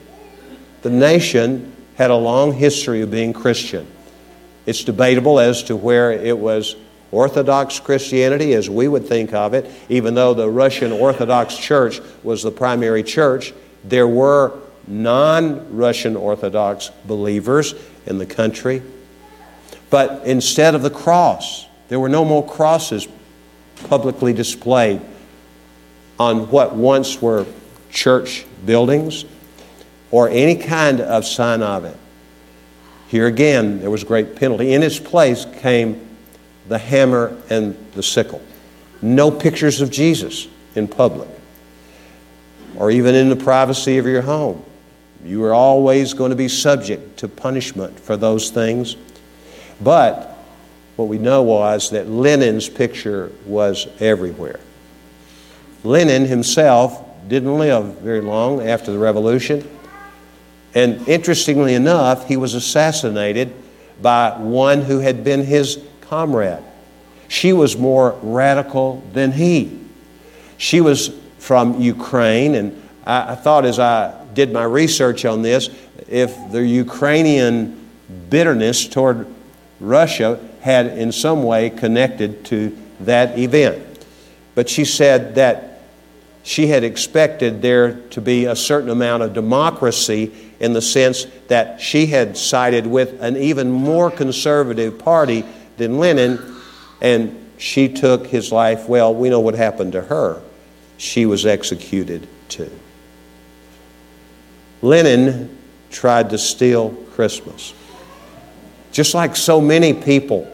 The 0.82 0.90
nation 0.90 1.74
had 1.96 2.10
a 2.10 2.16
long 2.16 2.52
history 2.52 3.00
of 3.02 3.10
being 3.10 3.32
Christian. 3.32 3.86
It's 4.66 4.84
debatable 4.84 5.38
as 5.38 5.62
to 5.64 5.76
where 5.76 6.12
it 6.12 6.36
was 6.36 6.76
Orthodox 7.10 7.78
Christianity 7.78 8.54
as 8.54 8.68
we 8.68 8.88
would 8.88 9.06
think 9.06 9.32
of 9.32 9.54
it, 9.54 9.70
even 9.88 10.14
though 10.14 10.34
the 10.34 10.50
Russian 10.50 10.90
Orthodox 10.90 11.56
Church 11.56 12.00
was 12.24 12.42
the 12.42 12.50
primary 12.50 13.04
church, 13.04 13.54
there 13.84 14.08
were 14.08 14.58
non 14.88 15.76
Russian 15.76 16.16
Orthodox 16.16 16.90
believers 17.06 17.74
in 18.06 18.18
the 18.18 18.26
country. 18.26 18.82
But 19.94 20.26
instead 20.26 20.74
of 20.74 20.82
the 20.82 20.90
cross, 20.90 21.68
there 21.86 22.00
were 22.00 22.08
no 22.08 22.24
more 22.24 22.44
crosses 22.44 23.06
publicly 23.88 24.32
displayed 24.32 25.00
on 26.18 26.50
what 26.50 26.74
once 26.74 27.22
were 27.22 27.46
church 27.92 28.44
buildings 28.66 29.24
or 30.10 30.28
any 30.30 30.56
kind 30.56 31.00
of 31.00 31.24
sign 31.24 31.62
of 31.62 31.84
it. 31.84 31.96
Here 33.06 33.28
again, 33.28 33.78
there 33.78 33.88
was 33.88 34.02
great 34.02 34.34
penalty. 34.34 34.72
In 34.72 34.82
its 34.82 34.98
place 34.98 35.46
came 35.60 36.04
the 36.66 36.78
hammer 36.78 37.40
and 37.48 37.76
the 37.92 38.02
sickle. 38.02 38.42
No 39.00 39.30
pictures 39.30 39.80
of 39.80 39.92
Jesus 39.92 40.48
in 40.74 40.88
public 40.88 41.28
or 42.76 42.90
even 42.90 43.14
in 43.14 43.28
the 43.28 43.36
privacy 43.36 43.98
of 43.98 44.06
your 44.06 44.22
home. 44.22 44.60
You 45.24 45.44
are 45.44 45.54
always 45.54 46.14
going 46.14 46.30
to 46.30 46.36
be 46.36 46.48
subject 46.48 47.16
to 47.18 47.28
punishment 47.28 48.00
for 48.00 48.16
those 48.16 48.50
things. 48.50 48.96
But 49.84 50.38
what 50.96 51.08
we 51.08 51.18
know 51.18 51.42
was 51.42 51.90
that 51.90 52.08
Lenin's 52.08 52.68
picture 52.68 53.30
was 53.44 53.86
everywhere. 54.00 54.58
Lenin 55.84 56.24
himself 56.24 57.04
didn't 57.28 57.58
live 57.58 57.98
very 57.98 58.22
long 58.22 58.66
after 58.66 58.90
the 58.90 58.98
revolution. 58.98 59.68
And 60.74 61.06
interestingly 61.06 61.74
enough, 61.74 62.26
he 62.26 62.36
was 62.36 62.54
assassinated 62.54 63.54
by 64.00 64.30
one 64.38 64.82
who 64.82 65.00
had 65.00 65.22
been 65.22 65.44
his 65.44 65.78
comrade. 66.00 66.62
She 67.28 67.52
was 67.52 67.76
more 67.76 68.18
radical 68.22 69.02
than 69.12 69.32
he. 69.32 69.78
She 70.56 70.80
was 70.80 71.14
from 71.38 71.80
Ukraine, 71.80 72.54
and 72.54 72.82
I, 73.06 73.32
I 73.32 73.34
thought 73.34 73.64
as 73.64 73.78
I 73.78 74.24
did 74.34 74.52
my 74.52 74.64
research 74.64 75.24
on 75.24 75.42
this, 75.42 75.68
if 76.08 76.34
the 76.50 76.66
Ukrainian 76.66 77.88
bitterness 78.30 78.86
toward 78.86 79.26
Russia 79.88 80.40
had 80.60 80.86
in 80.86 81.12
some 81.12 81.42
way 81.42 81.70
connected 81.70 82.44
to 82.46 82.76
that 83.00 83.38
event. 83.38 84.06
But 84.54 84.68
she 84.68 84.84
said 84.84 85.34
that 85.34 85.82
she 86.42 86.66
had 86.66 86.84
expected 86.84 87.62
there 87.62 87.94
to 88.10 88.20
be 88.20 88.44
a 88.44 88.54
certain 88.54 88.90
amount 88.90 89.22
of 89.22 89.32
democracy 89.32 90.32
in 90.60 90.74
the 90.74 90.82
sense 90.82 91.26
that 91.48 91.80
she 91.80 92.06
had 92.06 92.36
sided 92.36 92.86
with 92.86 93.20
an 93.22 93.36
even 93.36 93.70
more 93.70 94.10
conservative 94.10 94.98
party 94.98 95.44
than 95.76 95.98
Lenin, 95.98 96.38
and 97.00 97.50
she 97.58 97.88
took 97.88 98.26
his 98.26 98.52
life. 98.52 98.88
Well, 98.88 99.14
we 99.14 99.30
know 99.30 99.40
what 99.40 99.54
happened 99.54 99.92
to 99.92 100.02
her. 100.02 100.42
She 100.98 101.26
was 101.26 101.46
executed 101.46 102.28
too. 102.48 102.70
Lenin 104.82 105.56
tried 105.90 106.30
to 106.30 106.38
steal 106.38 106.90
Christmas. 107.12 107.72
Just 108.94 109.12
like 109.12 109.34
so 109.34 109.60
many 109.60 109.92
people 109.92 110.46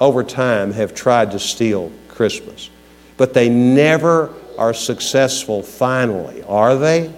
over 0.00 0.24
time 0.24 0.72
have 0.72 0.92
tried 0.92 1.30
to 1.30 1.38
steal 1.38 1.92
Christmas. 2.08 2.68
But 3.16 3.32
they 3.32 3.48
never 3.48 4.34
are 4.58 4.74
successful 4.74 5.62
finally, 5.62 6.42
are 6.42 6.74
they? 6.74 7.12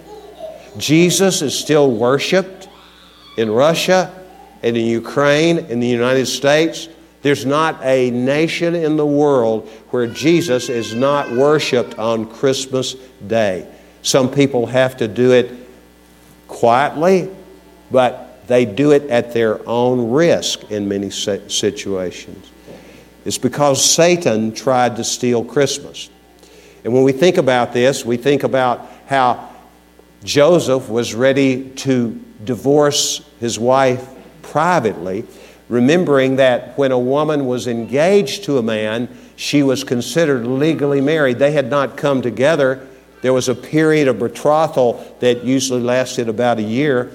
Jesus 0.77 1.41
is 1.41 1.59
still 1.59 1.91
worshiped 1.91 2.69
in 3.39 3.51
Russia 3.51 4.15
and 4.63 4.77
in 4.77 4.85
Ukraine, 4.85 5.57
in 5.71 5.81
the 5.81 5.89
United 5.89 6.27
States. 6.27 6.91
There's 7.23 7.47
not 7.47 7.83
a 7.83 8.11
nation 8.11 8.75
in 8.75 8.99
the 8.99 9.07
world 9.07 9.71
where 9.89 10.07
Jesus 10.07 10.69
is 10.69 10.95
not 10.95 11.33
worshiped 11.33 11.99
on 11.99 12.27
Christmas 12.27 12.93
Day. 13.27 13.67
Some 14.03 14.31
people 14.31 14.67
have 14.67 14.99
to 14.99 15.09
do 15.09 15.33
it 15.33 15.51
quietly, 16.47 17.31
but 17.91 18.28
they 18.49 18.65
do 18.65 18.91
it 18.93 19.05
at 19.11 19.33
their 19.33 19.67
own 19.69 20.11
risk 20.11 20.71
in 20.71 20.89
many 20.89 21.11
situations. 21.11 22.51
It's 23.25 23.39
because 23.39 23.85
Satan 23.85 24.53
tried 24.53 24.97
to 24.97 25.05
steal 25.05 25.45
Christmas. 25.45 26.09
And 26.83 26.93
when 26.93 27.03
we 27.03 27.13
think 27.13 27.37
about 27.37 27.73
this, 27.73 28.05
we 28.05 28.17
think 28.17 28.43
about 28.43 28.89
how 29.07 29.51
Joseph 30.25 30.89
was 30.89 31.15
ready 31.15 31.69
to 31.71 32.21
divorce 32.45 33.29
his 33.39 33.59
wife 33.59 34.09
privately, 34.43 35.25
remembering 35.69 36.37
that 36.37 36.77
when 36.79 36.91
a 36.91 36.99
woman 36.99 37.47
was 37.47 37.67
engaged 37.67 38.45
to 38.45 38.57
a 38.57 38.63
man, 38.63 39.09
she 39.37 39.63
was 39.63 39.85
considered 39.85 40.47
legally 40.47 41.01
married. 41.01 41.39
They 41.39 41.53
had 41.53 41.69
not 41.69 41.97
come 41.97 42.23
together. 42.23 42.87
There 43.21 43.33
was 43.33 43.49
a 43.49 43.55
period 43.55 44.09
of 44.09 44.19
betrothal 44.19 45.05
that 45.21 45.45
usually 45.45 45.83
lasted 45.83 46.29
about 46.29 46.59
a 46.59 46.63
year. 46.63 47.13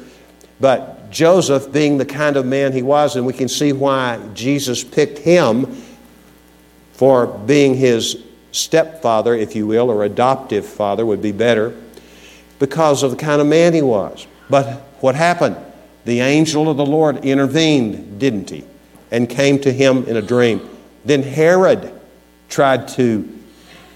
But 0.59 1.02
Joseph, 1.13 1.71
being 1.71 1.99
the 1.99 2.05
kind 2.05 2.35
of 2.37 2.45
man 2.45 2.73
he 2.73 2.81
was, 2.81 3.15
and 3.15 3.25
we 3.25 3.33
can 3.33 3.47
see 3.47 3.71
why 3.71 4.19
Jesus 4.33 4.83
picked 4.83 5.19
him 5.19 5.77
for 6.93 7.27
being 7.27 7.75
his 7.75 8.17
stepfather, 8.51 9.35
if 9.35 9.55
you 9.55 9.67
will, 9.67 9.91
or 9.91 10.03
adoptive 10.03 10.65
father 10.65 11.05
would 11.05 11.21
be 11.21 11.31
better, 11.31 11.75
because 12.57 13.03
of 13.03 13.11
the 13.11 13.17
kind 13.17 13.39
of 13.39 13.47
man 13.47 13.73
he 13.73 13.81
was. 13.83 14.25
But 14.49 14.81
what 15.01 15.13
happened? 15.13 15.55
The 16.05 16.19
angel 16.19 16.67
of 16.67 16.77
the 16.77 16.85
Lord 16.85 17.23
intervened, 17.23 18.19
didn't 18.19 18.49
he? 18.49 18.65
And 19.11 19.29
came 19.29 19.59
to 19.59 19.71
him 19.71 20.05
in 20.05 20.17
a 20.17 20.21
dream. 20.21 20.67
Then 21.05 21.21
Herod 21.21 21.93
tried 22.49 22.87
to 22.89 23.39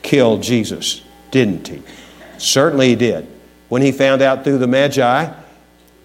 kill 0.03 0.37
Jesus, 0.37 1.01
didn't 1.31 1.67
he? 1.67 1.81
Certainly 2.37 2.89
he 2.89 2.95
did. 2.95 3.27
When 3.69 3.81
he 3.81 3.91
found 3.91 4.21
out 4.21 4.43
through 4.43 4.59
the 4.59 4.67
Magi 4.67 5.33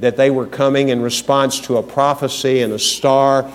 that 0.03 0.17
they 0.17 0.33
were 0.33 0.47
coming 0.47 0.89
in 0.89 1.01
response 1.01 1.61
to 1.61 1.77
a 1.77 1.83
prophecy 1.83 2.61
and 2.63 2.73
a 2.73 2.79
star 2.79 3.49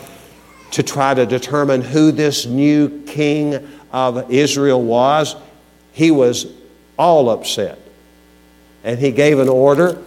to 0.71 0.81
try 0.81 1.13
to 1.13 1.25
determine 1.25 1.81
who 1.81 2.09
this 2.09 2.45
new 2.45 3.03
king 3.05 3.67
of 3.91 4.31
Israel 4.31 4.81
was, 4.81 5.35
he 5.91 6.09
was 6.09 6.47
all 6.97 7.29
upset. 7.29 7.77
And 8.85 8.97
he 8.97 9.11
gave 9.11 9.39
an 9.39 9.49
order 9.49 10.01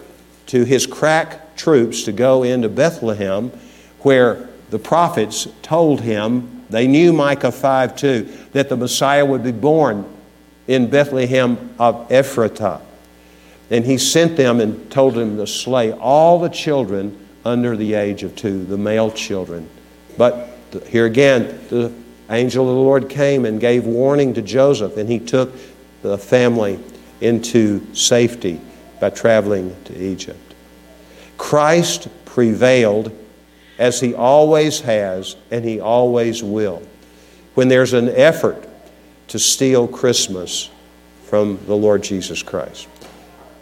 to 0.47 0.64
his 0.64 0.87
crack 0.87 1.56
troops 1.56 2.04
to 2.04 2.12
go 2.12 2.42
into 2.42 2.70
Bethlehem, 2.70 3.52
where 3.99 4.49
the 4.70 4.78
prophets 4.78 5.47
told 5.61 6.00
him, 6.00 6.64
they 6.70 6.87
knew 6.87 7.12
Micah 7.12 7.52
5 7.52 7.97
2, 7.97 8.23
that 8.52 8.70
the 8.70 8.78
Messiah 8.78 9.26
would 9.26 9.42
be 9.42 9.52
born 9.52 10.06
in 10.66 10.88
Bethlehem 10.88 11.75
of 11.78 12.09
Ephratah. 12.09 12.80
And 13.70 13.84
he 13.84 13.98
sent 13.98 14.36
them 14.36 14.60
and 14.60 14.90
told 14.90 15.14
them 15.14 15.36
to 15.36 15.46
slay 15.46 15.92
all 15.92 16.40
the 16.40 16.48
children 16.48 17.28
under 17.44 17.76
the 17.76 17.94
age 17.94 18.22
of 18.22 18.34
two, 18.36 18.64
the 18.64 18.76
male 18.76 19.10
children. 19.10 19.68
But 20.18 20.50
here 20.86 21.06
again, 21.06 21.60
the 21.68 21.92
angel 22.30 22.68
of 22.68 22.74
the 22.74 22.80
Lord 22.80 23.08
came 23.08 23.44
and 23.44 23.60
gave 23.60 23.86
warning 23.86 24.34
to 24.34 24.42
Joseph, 24.42 24.96
and 24.96 25.08
he 25.08 25.18
took 25.18 25.52
the 26.02 26.18
family 26.18 26.78
into 27.20 27.94
safety 27.94 28.60
by 29.00 29.10
traveling 29.10 29.76
to 29.84 29.96
Egypt. 29.96 30.54
Christ 31.38 32.08
prevailed 32.24 33.16
as 33.78 33.98
he 33.98 34.14
always 34.14 34.80
has 34.80 35.36
and 35.50 35.64
he 35.64 35.80
always 35.80 36.42
will. 36.42 36.82
When 37.54 37.68
there's 37.68 37.94
an 37.94 38.10
effort 38.10 38.68
to 39.28 39.38
steal 39.38 39.88
Christmas 39.88 40.70
from 41.24 41.58
the 41.66 41.74
Lord 41.74 42.02
Jesus 42.02 42.42
Christ. 42.42 42.88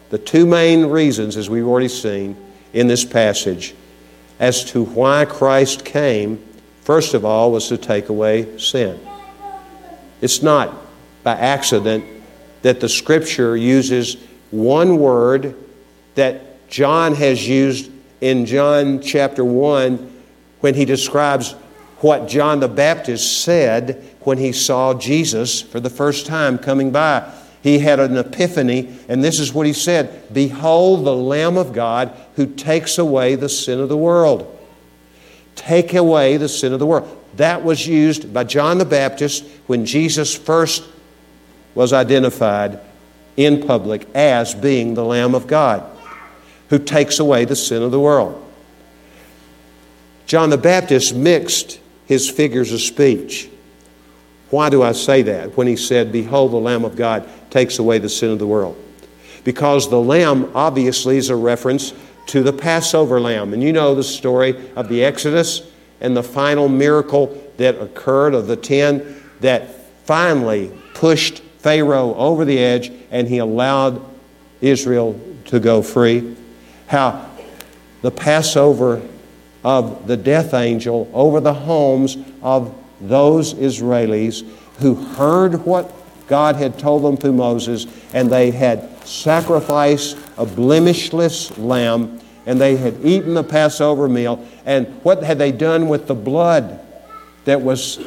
The 0.09 0.17
two 0.17 0.45
main 0.45 0.87
reasons, 0.87 1.37
as 1.37 1.49
we've 1.49 1.67
already 1.67 1.87
seen 1.87 2.35
in 2.73 2.87
this 2.87 3.05
passage, 3.05 3.75
as 4.39 4.63
to 4.65 4.83
why 4.83 5.25
Christ 5.25 5.85
came, 5.85 6.43
first 6.81 7.13
of 7.13 7.25
all, 7.25 7.51
was 7.51 7.67
to 7.67 7.77
take 7.77 8.09
away 8.09 8.57
sin. 8.57 8.99
It's 10.21 10.41
not 10.41 10.75
by 11.23 11.33
accident 11.33 12.05
that 12.61 12.79
the 12.79 12.89
Scripture 12.89 13.55
uses 13.55 14.17
one 14.51 14.97
word 14.97 15.55
that 16.15 16.67
John 16.69 17.15
has 17.15 17.47
used 17.47 17.91
in 18.21 18.45
John 18.45 19.01
chapter 19.01 19.45
1 19.45 20.21
when 20.59 20.73
he 20.73 20.85
describes 20.85 21.53
what 21.99 22.27
John 22.27 22.59
the 22.59 22.67
Baptist 22.67 23.43
said 23.43 24.03
when 24.21 24.37
he 24.37 24.51
saw 24.51 24.93
Jesus 24.93 25.61
for 25.61 25.79
the 25.79 25.89
first 25.89 26.25
time 26.25 26.57
coming 26.57 26.91
by. 26.91 27.31
He 27.61 27.79
had 27.79 27.99
an 27.99 28.17
epiphany, 28.17 28.97
and 29.09 29.23
this 29.23 29.39
is 29.39 29.53
what 29.53 29.65
he 29.65 29.73
said 29.73 30.33
Behold, 30.33 31.05
the 31.05 31.15
Lamb 31.15 31.57
of 31.57 31.73
God 31.73 32.13
who 32.35 32.45
takes 32.45 32.97
away 32.97 33.35
the 33.35 33.49
sin 33.49 33.79
of 33.79 33.89
the 33.89 33.97
world. 33.97 34.55
Take 35.55 35.93
away 35.93 36.37
the 36.37 36.49
sin 36.49 36.71
of 36.71 36.79
the 36.79 36.85
world. 36.85 37.17
That 37.35 37.63
was 37.63 37.85
used 37.85 38.33
by 38.33 38.45
John 38.45 38.77
the 38.77 38.85
Baptist 38.85 39.45
when 39.67 39.85
Jesus 39.85 40.35
first 40.35 40.83
was 41.75 41.93
identified 41.93 42.79
in 43.35 43.65
public 43.65 44.07
as 44.15 44.55
being 44.55 44.93
the 44.93 45.05
Lamb 45.05 45.35
of 45.35 45.47
God 45.47 45.83
who 46.69 46.79
takes 46.79 47.19
away 47.19 47.45
the 47.45 47.55
sin 47.55 47.81
of 47.81 47.91
the 47.91 47.99
world. 47.99 48.45
John 50.25 50.49
the 50.49 50.57
Baptist 50.57 51.15
mixed 51.15 51.79
his 52.05 52.29
figures 52.29 52.71
of 52.71 52.81
speech. 52.81 53.49
Why 54.49 54.69
do 54.69 54.81
I 54.81 54.93
say 54.93 55.21
that? 55.23 55.57
When 55.57 55.67
he 55.67 55.75
said, 55.75 56.11
Behold, 56.11 56.51
the 56.51 56.57
Lamb 56.57 56.85
of 56.85 56.95
God 56.95 57.27
takes 57.49 57.79
away 57.79 57.97
the 57.97 58.09
sin 58.09 58.31
of 58.31 58.39
the 58.39 58.47
world. 58.47 58.77
Because 59.43 59.89
the 59.89 59.99
Lamb 59.99 60.51
obviously 60.53 61.17
is 61.17 61.29
a 61.29 61.35
reference 61.35 61.93
to 62.27 62.43
the 62.43 62.53
Passover 62.53 63.19
lamb. 63.19 63.53
And 63.53 63.63
you 63.63 63.73
know 63.73 63.95
the 63.95 64.03
story 64.03 64.71
of 64.75 64.87
the 64.87 65.03
Exodus 65.03 65.63
and 65.99 66.15
the 66.15 66.23
final 66.23 66.69
miracle 66.69 67.35
that 67.57 67.81
occurred 67.81 68.35
of 68.35 68.47
the 68.47 68.55
ten 68.55 69.21
that 69.39 69.75
finally 70.05 70.71
pushed 70.93 71.39
Pharaoh 71.59 72.13
over 72.15 72.45
the 72.45 72.57
edge 72.57 72.91
and 73.11 73.27
he 73.27 73.39
allowed 73.39 74.03
Israel 74.61 75.19
to 75.45 75.59
go 75.59 75.81
free. 75.81 76.35
How 76.87 77.29
the 78.01 78.11
Passover 78.11 79.01
of 79.63 80.07
the 80.07 80.17
death 80.17 80.53
angel 80.53 81.09
over 81.13 81.39
the 81.39 81.53
homes 81.53 82.17
of 82.41 82.75
those 83.01 83.53
Israelis 83.55 84.47
who 84.79 84.95
heard 84.95 85.65
what 85.65 85.98
God 86.29 86.55
had 86.55 86.77
told 86.77 87.03
them 87.03 87.17
through 87.17 87.33
Moses, 87.33 87.87
and 88.13 88.29
they 88.29 88.51
had 88.51 89.05
sacrificed 89.05 90.15
a 90.37 90.45
blemishless 90.45 91.57
lamb, 91.57 92.21
and 92.45 92.61
they 92.61 92.77
had 92.77 93.03
eaten 93.03 93.33
the 93.33 93.43
Passover 93.43 94.07
meal. 94.07 94.47
And 94.63 94.87
what 95.03 95.23
had 95.23 95.39
they 95.39 95.51
done 95.51 95.89
with 95.89 96.07
the 96.07 96.15
blood 96.15 96.79
that 97.45 97.61
was 97.61 97.99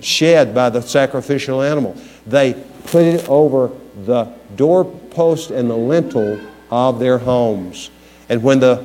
shed 0.00 0.52
by 0.52 0.68
the 0.68 0.82
sacrificial 0.82 1.62
animal? 1.62 1.96
They 2.26 2.54
put 2.86 3.04
it 3.04 3.28
over 3.28 3.70
the 4.04 4.32
doorpost 4.56 5.52
and 5.52 5.70
the 5.70 5.76
lintel 5.76 6.40
of 6.70 6.98
their 6.98 7.18
homes. 7.18 7.90
And 8.28 8.42
when 8.42 8.58
the 8.58 8.84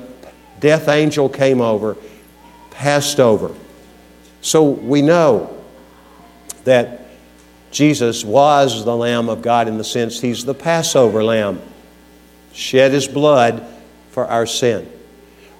death 0.59 0.87
angel 0.87 1.27
came 1.27 1.59
over, 1.59 1.97
passed 2.69 3.19
over. 3.19 3.53
So 4.41 4.63
we 4.63 5.01
know 5.01 5.63
that 6.65 7.04
Jesus 7.75 8.23
was 8.23 8.85
the 8.85 8.95
Lamb 8.95 9.27
of 9.27 9.41
God 9.41 9.67
in 9.67 9.77
the 9.77 9.83
sense 9.83 10.21
he's 10.21 10.45
the 10.45 10.53
Passover 10.53 11.21
Lamb, 11.21 11.61
shed 12.53 12.93
his 12.93 13.05
blood 13.05 13.67
for 14.11 14.25
our 14.25 14.45
sin. 14.45 14.89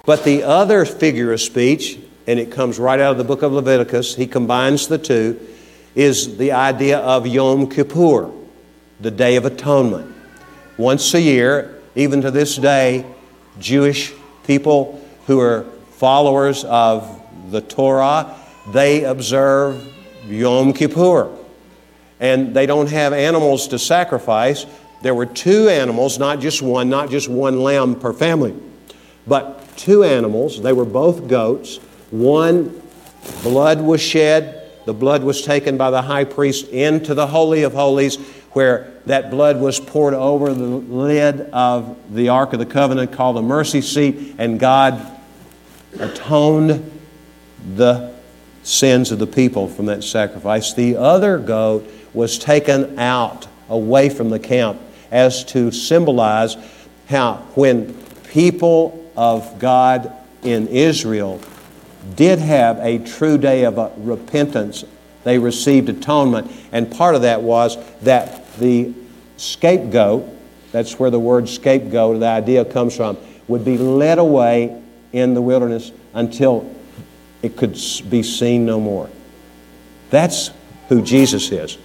But 0.06 0.24
the 0.24 0.44
other 0.44 0.86
figure 0.86 1.34
of 1.34 1.42
speech, 1.42 2.00
and 2.26 2.40
it 2.40 2.54
comes 2.54 2.80
right 2.80 3.02
out 3.02 3.12
of 3.12 3.18
the 3.18 3.26
book 3.26 3.42
of 3.42 3.52
Leviticus, 3.52 4.16
he 4.16 4.28
combines 4.28 4.88
the 4.88 4.98
two, 4.98 5.38
is 5.94 6.38
the 6.38 6.54
idea 6.54 7.00
of 7.00 7.28
Yom 7.28 7.70
Kippur, 7.70 8.32
the 9.02 9.12
Day 9.12 9.36
of 9.36 9.44
Atonement. 9.44 10.16
Once 10.78 11.14
a 11.16 11.20
year, 11.20 11.82
even 11.96 12.22
to 12.22 12.32
this 12.32 12.56
day, 12.56 13.06
Jewish 13.60 14.14
people 14.46 15.06
who 15.28 15.42
are 15.42 15.64
followers 15.98 16.64
of 16.64 17.22
the 17.52 17.60
Torah, 17.60 18.38
they 18.72 19.04
observe 19.04 19.86
Yom 20.30 20.72
Kippur. 20.72 21.40
And 22.20 22.56
they 22.56 22.66
don't 22.66 22.90
have 22.90 23.14
animals 23.14 23.68
to 23.70 23.80
sacrifice. 23.80 24.66
There 25.02 25.14
were 25.14 25.26
two 25.26 25.70
animals, 25.70 26.18
not 26.18 26.40
just 26.40 26.62
one, 26.62 26.90
not 26.90 27.10
just 27.10 27.28
one 27.30 27.62
lamb 27.62 28.00
per 28.00 28.14
family, 28.14 28.56
but 29.28 29.76
two 29.78 30.04
animals. 30.04 30.62
They 30.62 30.74
were 30.74 30.86
both 30.86 31.28
goats. 31.28 31.78
One, 32.12 32.82
blood 33.44 33.82
was 33.82 34.02
shed. 34.02 34.72
The 34.86 34.94
blood 34.94 35.24
was 35.24 35.42
taken 35.42 35.78
by 35.78 35.92
the 35.92 36.02
high 36.02 36.24
priest 36.24 36.68
into 36.70 37.14
the 37.14 37.28
Holy 37.28 37.64
of 37.64 37.74
Holies, 37.74 38.18
where 38.52 38.94
that 39.06 39.30
blood 39.30 39.60
was 39.60 39.80
poured 39.80 40.14
over 40.14 40.54
the 40.54 40.64
lid 40.64 41.42
of 41.52 41.98
the 42.14 42.30
Ark 42.30 42.54
of 42.54 42.60
the 42.60 42.66
Covenant 42.66 43.12
called 43.12 43.36
the 43.36 43.42
mercy 43.42 43.82
seat, 43.82 44.36
and 44.38 44.60
God 44.60 45.06
atoned 46.00 46.92
the 47.76 48.14
sins 48.64 49.12
of 49.12 49.20
the 49.20 49.28
people 49.28 49.68
from 49.68 49.88
that 49.88 50.04
sacrifice. 50.04 50.74
The 50.74 50.98
other 50.98 51.38
goat 51.38 51.88
was 52.16 52.40
taken 52.40 52.98
out 52.98 53.48
away 53.70 54.10
from 54.10 54.30
the 54.30 54.40
camp 54.40 54.80
as 55.12 55.44
to 55.46 55.72
symbolize 55.72 56.58
how 57.08 57.36
when 57.56 57.94
people 58.32 59.12
of 59.16 59.60
God 59.60 60.12
in 60.44 60.68
Israel 60.68 61.40
did 62.16 62.40
have 62.40 62.78
a 62.80 63.00
true 63.00 63.38
day 63.38 63.64
of 63.64 63.80
uh, 63.80 63.90
repentance, 63.98 64.84
they 65.24 65.40
received 65.40 65.90
atonement. 65.90 66.52
And 66.72 66.92
part 66.92 67.16
of 67.16 67.24
that 67.24 67.42
was 67.42 67.78
that 68.02 68.54
the 68.58 68.94
scapegoat, 69.38 70.28
that's 70.72 71.00
where 71.00 71.10
the 71.10 71.20
word 71.20 71.50
scapegoat, 71.50 72.20
the 72.20 72.28
idea 72.28 72.64
comes 72.66 72.96
from, 72.96 73.18
would 73.48 73.66
be 73.66 73.78
led 73.78 74.20
away 74.20 74.82
in 75.14 75.34
the 75.34 75.42
wilderness 75.42 75.92
until 76.14 76.72
it 77.42 77.58
could 77.58 77.78
be 78.10 78.24
seen 78.24 78.66
no 78.66 78.80
more. 78.80 79.10
That's 80.10 80.52
who 80.90 81.02
Jesus 81.02 81.52
is. 81.52 81.78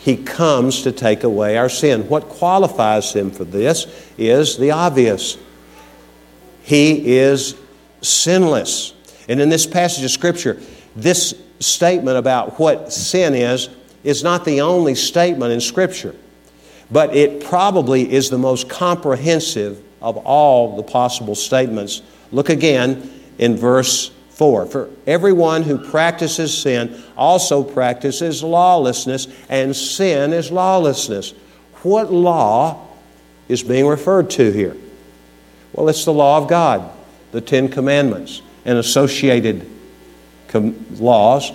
He 0.00 0.16
comes 0.16 0.82
to 0.82 0.92
take 0.92 1.24
away 1.24 1.56
our 1.56 1.68
sin. 1.68 2.08
What 2.08 2.28
qualifies 2.28 3.12
him 3.12 3.30
for 3.30 3.44
this 3.44 3.86
is 4.16 4.56
the 4.56 4.70
obvious. 4.70 5.36
He 6.62 7.16
is 7.16 7.56
sinless. 8.00 8.94
And 9.28 9.40
in 9.40 9.48
this 9.48 9.66
passage 9.66 10.04
of 10.04 10.10
Scripture, 10.10 10.60
this 10.94 11.34
statement 11.60 12.16
about 12.16 12.58
what 12.58 12.92
sin 12.92 13.34
is 13.34 13.68
is 14.04 14.22
not 14.22 14.44
the 14.44 14.60
only 14.60 14.94
statement 14.94 15.52
in 15.52 15.60
Scripture, 15.60 16.14
but 16.90 17.14
it 17.14 17.44
probably 17.44 18.10
is 18.10 18.30
the 18.30 18.38
most 18.38 18.68
comprehensive 18.68 19.82
of 20.00 20.16
all 20.18 20.76
the 20.76 20.82
possible 20.82 21.34
statements. 21.34 22.02
Look 22.30 22.48
again 22.48 23.10
in 23.38 23.56
verse 23.56 24.12
4 24.38 24.66
For 24.66 24.88
everyone 25.04 25.64
who 25.64 25.76
practices 25.90 26.56
sin 26.56 27.02
also 27.16 27.64
practices 27.64 28.42
lawlessness, 28.42 29.26
and 29.48 29.74
sin 29.74 30.32
is 30.32 30.52
lawlessness. 30.52 31.34
What 31.82 32.12
law 32.12 32.86
is 33.48 33.64
being 33.64 33.86
referred 33.86 34.30
to 34.30 34.52
here? 34.52 34.76
Well, 35.72 35.88
it's 35.88 36.04
the 36.04 36.12
law 36.12 36.38
of 36.38 36.48
God, 36.48 36.88
the 37.32 37.40
Ten 37.40 37.68
Commandments, 37.68 38.40
and 38.64 38.78
associated 38.78 39.68
com- 40.46 40.86
laws. 41.00 41.50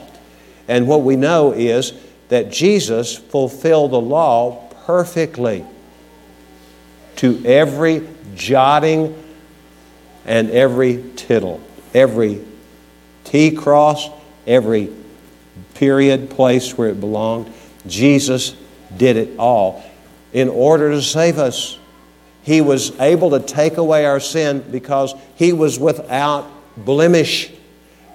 And 0.68 0.86
what 0.86 1.04
we 1.04 1.16
know 1.16 1.54
is 1.54 1.94
that 2.28 2.52
Jesus 2.52 3.18
fulfilled 3.18 3.92
the 3.92 4.02
law 4.02 4.70
perfectly 4.86 5.66
to 7.16 7.42
every 7.46 8.06
jotting 8.36 9.18
and 10.26 10.50
every 10.52 11.04
tittle, 11.16 11.62
every 11.94 12.44
T 13.34 13.50
cross, 13.50 14.12
every 14.46 14.92
period, 15.74 16.30
place 16.30 16.78
where 16.78 16.90
it 16.90 17.00
belonged. 17.00 17.52
Jesus 17.88 18.56
did 18.96 19.18
it 19.18 19.40
all 19.40 19.84
in 20.34 20.50
order 20.50 20.92
to 20.92 21.02
save 21.02 21.40
us. 21.40 21.80
He 22.44 22.62
was 22.62 23.00
able 23.00 23.32
to 23.32 23.40
take 23.40 23.78
away 23.78 24.06
our 24.06 24.20
sin 24.20 24.64
because 24.70 25.16
he 25.36 25.52
was 25.52 25.80
without 25.80 26.48
blemish. 26.78 27.52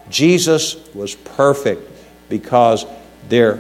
Jesus 0.09 0.77
was 0.95 1.17
perfect 1.17 1.91
because 2.29 2.87
there 3.29 3.59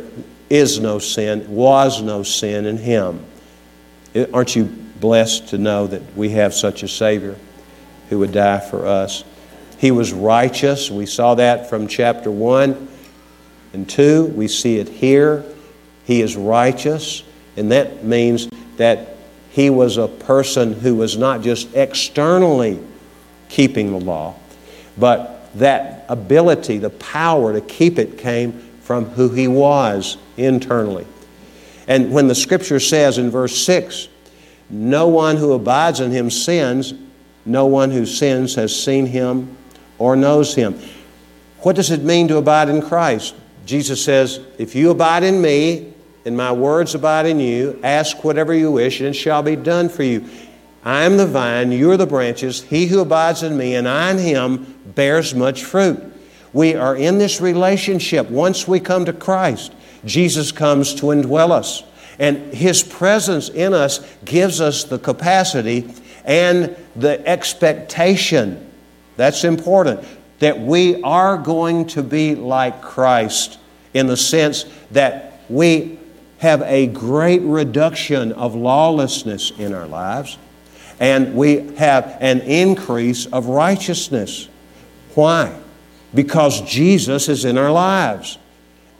is 0.48 0.78
no 0.78 1.00
sin, 1.00 1.44
was 1.52 2.00
no 2.00 2.22
sin 2.22 2.66
in 2.66 2.76
him. 2.76 3.26
Aren't 4.32 4.54
you 4.54 4.66
blessed 5.00 5.48
to 5.48 5.58
know 5.58 5.88
that 5.88 6.02
we 6.16 6.30
have 6.30 6.54
such 6.54 6.84
a 6.84 6.88
Savior 6.88 7.34
who 8.10 8.20
would 8.20 8.30
die 8.30 8.60
for 8.60 8.86
us? 8.86 9.24
He 9.78 9.92
was 9.92 10.12
righteous. 10.12 10.90
We 10.90 11.06
saw 11.06 11.36
that 11.36 11.70
from 11.70 11.86
chapter 11.86 12.30
1 12.30 12.88
and 13.72 13.88
2. 13.88 14.26
We 14.26 14.48
see 14.48 14.78
it 14.78 14.88
here. 14.88 15.44
He 16.04 16.20
is 16.20 16.36
righteous, 16.36 17.22
and 17.56 17.70
that 17.70 18.02
means 18.02 18.48
that 18.76 19.16
he 19.50 19.70
was 19.70 19.96
a 19.96 20.08
person 20.08 20.72
who 20.72 20.96
was 20.96 21.16
not 21.16 21.42
just 21.42 21.74
externally 21.74 22.80
keeping 23.48 23.90
the 23.90 24.00
law, 24.00 24.34
but 24.96 25.48
that 25.54 26.04
ability, 26.08 26.78
the 26.78 26.90
power 26.90 27.52
to 27.52 27.60
keep 27.60 27.98
it 27.98 28.18
came 28.18 28.52
from 28.82 29.04
who 29.04 29.28
he 29.28 29.46
was 29.46 30.16
internally. 30.36 31.06
And 31.86 32.12
when 32.12 32.26
the 32.26 32.34
scripture 32.34 32.80
says 32.80 33.18
in 33.18 33.30
verse 33.30 33.56
6, 33.64 34.08
no 34.70 35.08
one 35.08 35.36
who 35.36 35.52
abides 35.52 36.00
in 36.00 36.10
him 36.10 36.30
sins, 36.30 36.94
no 37.46 37.66
one 37.66 37.90
who 37.90 38.06
sins 38.06 38.56
has 38.56 38.74
seen 38.74 39.06
him 39.06 39.56
or 39.98 40.16
knows 40.16 40.54
him. 40.54 40.78
What 41.60 41.76
does 41.76 41.90
it 41.90 42.02
mean 42.02 42.28
to 42.28 42.36
abide 42.36 42.68
in 42.68 42.82
Christ? 42.82 43.34
Jesus 43.66 44.02
says, 44.04 44.40
If 44.58 44.74
you 44.74 44.90
abide 44.90 45.24
in 45.24 45.42
me, 45.42 45.92
and 46.24 46.36
my 46.36 46.52
words 46.52 46.94
abide 46.94 47.26
in 47.26 47.40
you, 47.40 47.78
ask 47.82 48.22
whatever 48.22 48.54
you 48.54 48.70
wish, 48.70 49.00
and 49.00 49.08
it 49.08 49.14
shall 49.14 49.42
be 49.42 49.56
done 49.56 49.88
for 49.88 50.02
you. 50.02 50.28
I 50.84 51.02
am 51.02 51.16
the 51.16 51.26
vine, 51.26 51.72
you 51.72 51.90
are 51.90 51.96
the 51.96 52.06
branches. 52.06 52.62
He 52.62 52.86
who 52.86 53.00
abides 53.00 53.42
in 53.42 53.56
me, 53.56 53.74
and 53.74 53.88
I 53.88 54.10
in 54.10 54.18
him, 54.18 54.80
bears 54.94 55.34
much 55.34 55.64
fruit. 55.64 56.00
We 56.52 56.74
are 56.74 56.96
in 56.96 57.18
this 57.18 57.40
relationship. 57.40 58.30
Once 58.30 58.66
we 58.66 58.80
come 58.80 59.04
to 59.04 59.12
Christ, 59.12 59.72
Jesus 60.04 60.52
comes 60.52 60.94
to 60.96 61.06
indwell 61.06 61.50
us. 61.50 61.82
And 62.18 62.52
His 62.52 62.82
presence 62.82 63.48
in 63.48 63.74
us 63.74 64.00
gives 64.24 64.60
us 64.60 64.84
the 64.84 64.98
capacity 64.98 65.92
and 66.24 66.76
the 66.96 67.26
expectation. 67.26 68.67
That's 69.18 69.42
important. 69.42 70.06
That 70.38 70.60
we 70.60 71.02
are 71.02 71.36
going 71.36 71.88
to 71.88 72.02
be 72.02 72.36
like 72.36 72.80
Christ 72.80 73.58
in 73.92 74.06
the 74.06 74.16
sense 74.16 74.64
that 74.92 75.42
we 75.48 75.98
have 76.38 76.62
a 76.62 76.86
great 76.86 77.42
reduction 77.42 78.30
of 78.32 78.54
lawlessness 78.54 79.50
in 79.58 79.74
our 79.74 79.88
lives 79.88 80.38
and 81.00 81.34
we 81.34 81.74
have 81.76 82.16
an 82.20 82.40
increase 82.42 83.26
of 83.26 83.46
righteousness. 83.46 84.48
Why? 85.14 85.58
Because 86.14 86.60
Jesus 86.62 87.28
is 87.28 87.44
in 87.44 87.58
our 87.58 87.72
lives 87.72 88.38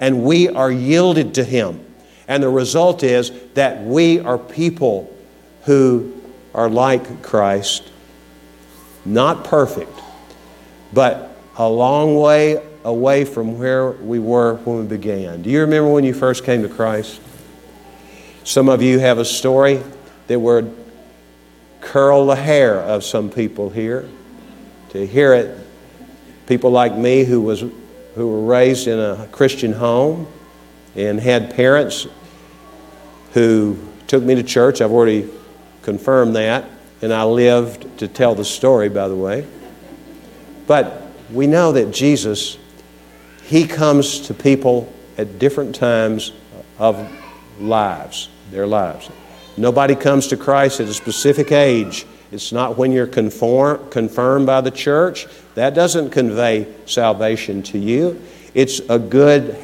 and 0.01 0.25
we 0.25 0.49
are 0.49 0.71
yielded 0.71 1.35
to 1.35 1.45
Him. 1.45 1.85
And 2.27 2.43
the 2.43 2.49
result 2.49 3.05
is 3.05 3.31
that 3.55 3.83
we 3.83 4.19
are 4.19 4.37
people 4.37 5.15
who 5.63 6.13
are 6.55 6.69
like 6.69 7.23
Christ, 7.23 7.91
not 9.05 9.45
perfect, 9.45 9.98
but 10.93 11.37
a 11.57 11.69
long 11.69 12.17
way 12.17 12.63
away 12.85 13.25
from 13.25 13.59
where 13.59 13.91
we 13.91 14.19
were 14.19 14.55
when 14.65 14.79
we 14.79 14.87
began. 14.87 15.43
Do 15.43 15.51
you 15.51 15.61
remember 15.61 15.91
when 15.91 16.05
you 16.05 16.15
first 16.15 16.45
came 16.45 16.63
to 16.63 16.69
Christ? 16.69 17.21
Some 18.45 18.69
of 18.69 18.81
you 18.81 18.99
have 18.99 19.19
a 19.19 19.25
story 19.25 19.83
that 20.29 20.39
would 20.39 20.75
curl 21.81 22.27
the 22.27 22.37
hair 22.37 22.77
of 22.81 23.05
some 23.05 23.31
people 23.31 23.71
here. 23.71 24.09
To 24.91 25.07
hear 25.07 25.35
it, 25.35 25.59
people 26.47 26.71
like 26.71 26.97
me 26.97 27.25
who 27.25 27.43
was 27.43 27.63
who 28.15 28.27
were 28.27 28.41
raised 28.41 28.89
in 28.89 28.99
a 28.99 29.29
Christian 29.31 29.73
home 29.73 30.27
and 30.97 31.21
had 31.21 31.55
parents 31.55 32.07
who 33.33 33.79
took 34.07 34.23
me 34.23 34.35
to 34.35 34.43
church. 34.43 34.81
I've 34.81 34.91
already 34.91 35.29
confirmed 35.83 36.35
that, 36.37 36.65
and 37.03 37.13
I 37.13 37.25
lived 37.25 37.99
to 37.99 38.09
tell 38.09 38.35
the 38.35 38.45
story, 38.45 38.89
by 38.89 39.09
the 39.09 39.15
way. 39.15 39.47
But 40.69 41.03
we 41.33 41.49
know 41.49 41.73
that 41.73 41.91
Jesus, 41.91 42.59
He 43.43 43.67
comes 43.67 44.21
to 44.29 44.35
people 44.35 44.93
at 45.17 45.41
different 45.41 45.75
times 45.75 46.31
of 46.79 47.11
lives, 47.59 48.29
their 48.53 48.67
lives. 48.67 49.11
Nobody 49.57 49.97
comes 49.97 50.29
to 50.29 50.37
Christ 50.37 50.79
at 50.79 50.87
a 50.87 50.95
specific 50.95 51.51
age. 51.51 52.07
It's 52.31 52.53
not 52.53 52.79
when 52.79 52.93
you're 52.93 53.07
conform, 53.07 53.91
confirmed 53.91 54.47
by 54.47 54.61
the 54.61 54.71
church. 54.71 55.27
That 55.55 55.75
doesn't 55.75 56.11
convey 56.11 56.73
salvation 56.87 57.63
to 57.65 57.79
you. 57.79 58.23
It's 58.55 58.81
a 58.89 58.99
good 58.99 59.57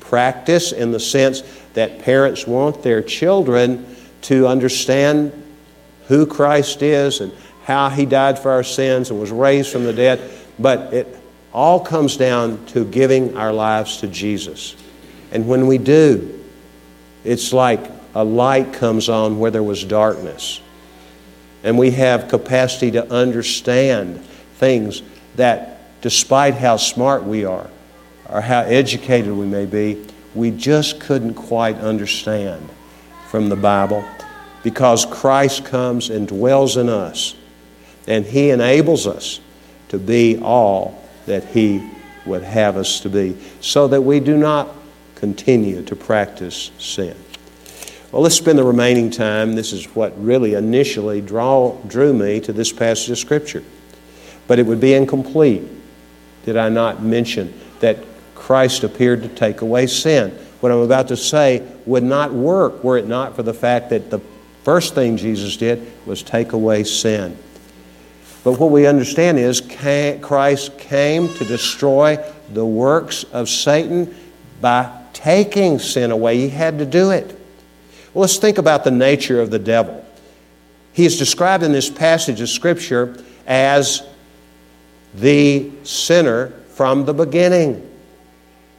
practice 0.00 0.72
in 0.72 0.90
the 0.90 1.00
sense 1.00 1.42
that 1.74 2.00
parents 2.00 2.46
want 2.46 2.82
their 2.82 3.02
children 3.02 3.96
to 4.22 4.48
understand 4.48 5.32
who 6.08 6.26
Christ 6.26 6.82
is 6.82 7.20
and 7.20 7.32
how 7.64 7.88
He 7.88 8.04
died 8.04 8.38
for 8.38 8.50
our 8.50 8.64
sins 8.64 9.10
and 9.10 9.20
was 9.20 9.30
raised 9.30 9.70
from 9.70 9.84
the 9.84 9.92
dead. 9.92 10.18
But 10.58 10.92
it 10.92 11.16
all 11.52 11.80
comes 11.80 12.16
down 12.16 12.64
to 12.66 12.84
giving 12.84 13.36
our 13.36 13.52
lives 13.52 13.98
to 13.98 14.08
Jesus. 14.08 14.76
And 15.32 15.48
when 15.48 15.66
we 15.66 15.78
do, 15.78 16.44
it's 17.24 17.52
like 17.52 17.90
a 18.14 18.24
light 18.24 18.72
comes 18.72 19.08
on 19.08 19.38
where 19.38 19.50
there 19.50 19.62
was 19.62 19.84
darkness. 19.84 20.60
And 21.62 21.78
we 21.78 21.90
have 21.92 22.28
capacity 22.28 22.92
to 22.92 23.12
understand 23.12 24.24
things 24.56 25.02
that, 25.36 26.00
despite 26.00 26.54
how 26.54 26.76
smart 26.76 27.24
we 27.24 27.44
are 27.44 27.68
or 28.28 28.40
how 28.40 28.60
educated 28.60 29.32
we 29.32 29.46
may 29.46 29.66
be, 29.66 30.06
we 30.34 30.50
just 30.50 31.00
couldn't 31.00 31.34
quite 31.34 31.76
understand 31.76 32.68
from 33.28 33.48
the 33.48 33.56
Bible 33.56 34.04
because 34.62 35.06
Christ 35.06 35.64
comes 35.64 36.10
and 36.10 36.28
dwells 36.28 36.76
in 36.76 36.88
us 36.88 37.34
and 38.06 38.24
He 38.24 38.50
enables 38.50 39.06
us 39.06 39.40
to 39.88 39.98
be 39.98 40.38
all 40.38 41.02
that 41.26 41.44
He 41.44 41.90
would 42.26 42.42
have 42.42 42.76
us 42.76 43.00
to 43.00 43.08
be 43.08 43.36
so 43.60 43.88
that 43.88 44.02
we 44.02 44.20
do 44.20 44.36
not 44.36 44.74
continue 45.14 45.82
to 45.82 45.96
practice 45.96 46.70
sin. 46.78 47.16
Well, 48.12 48.22
let's 48.22 48.36
spend 48.36 48.58
the 48.58 48.64
remaining 48.64 49.10
time. 49.10 49.54
This 49.54 49.72
is 49.72 49.84
what 49.94 50.18
really 50.22 50.54
initially 50.54 51.20
draw, 51.20 51.76
drew 51.86 52.12
me 52.12 52.40
to 52.40 52.52
this 52.52 52.72
passage 52.72 53.10
of 53.10 53.18
Scripture. 53.18 53.62
But 54.46 54.58
it 54.58 54.66
would 54.66 54.80
be 54.80 54.94
incomplete 54.94 55.62
did 56.44 56.56
I 56.56 56.70
not 56.70 57.02
mention 57.02 57.52
that 57.80 57.98
Christ 58.34 58.82
appeared 58.82 59.22
to 59.22 59.28
take 59.28 59.60
away 59.60 59.86
sin. 59.86 60.30
What 60.60 60.72
I'm 60.72 60.78
about 60.78 61.08
to 61.08 61.16
say 61.16 61.66
would 61.84 62.02
not 62.02 62.32
work 62.32 62.82
were 62.82 62.96
it 62.96 63.06
not 63.06 63.36
for 63.36 63.42
the 63.42 63.52
fact 63.52 63.90
that 63.90 64.10
the 64.10 64.20
first 64.64 64.94
thing 64.94 65.18
Jesus 65.18 65.58
did 65.58 65.92
was 66.06 66.22
take 66.22 66.52
away 66.54 66.84
sin. 66.84 67.36
But 68.48 68.60
what 68.60 68.70
we 68.70 68.86
understand 68.86 69.38
is 69.38 69.60
Christ 69.60 70.78
came 70.78 71.28
to 71.34 71.44
destroy 71.44 72.16
the 72.54 72.64
works 72.64 73.24
of 73.24 73.46
Satan 73.46 74.16
by 74.62 74.90
taking 75.12 75.78
sin 75.78 76.10
away. 76.10 76.38
He 76.38 76.48
had 76.48 76.78
to 76.78 76.86
do 76.86 77.10
it. 77.10 77.26
Well, 78.14 78.22
let's 78.22 78.38
think 78.38 78.56
about 78.56 78.84
the 78.84 78.90
nature 78.90 79.42
of 79.42 79.50
the 79.50 79.58
devil. 79.58 80.02
He 80.94 81.04
is 81.04 81.18
described 81.18 81.62
in 81.62 81.72
this 81.72 81.90
passage 81.90 82.40
of 82.40 82.48
Scripture 82.48 83.22
as 83.46 84.02
the 85.14 85.70
sinner 85.82 86.48
from 86.70 87.04
the 87.04 87.12
beginning. 87.12 87.86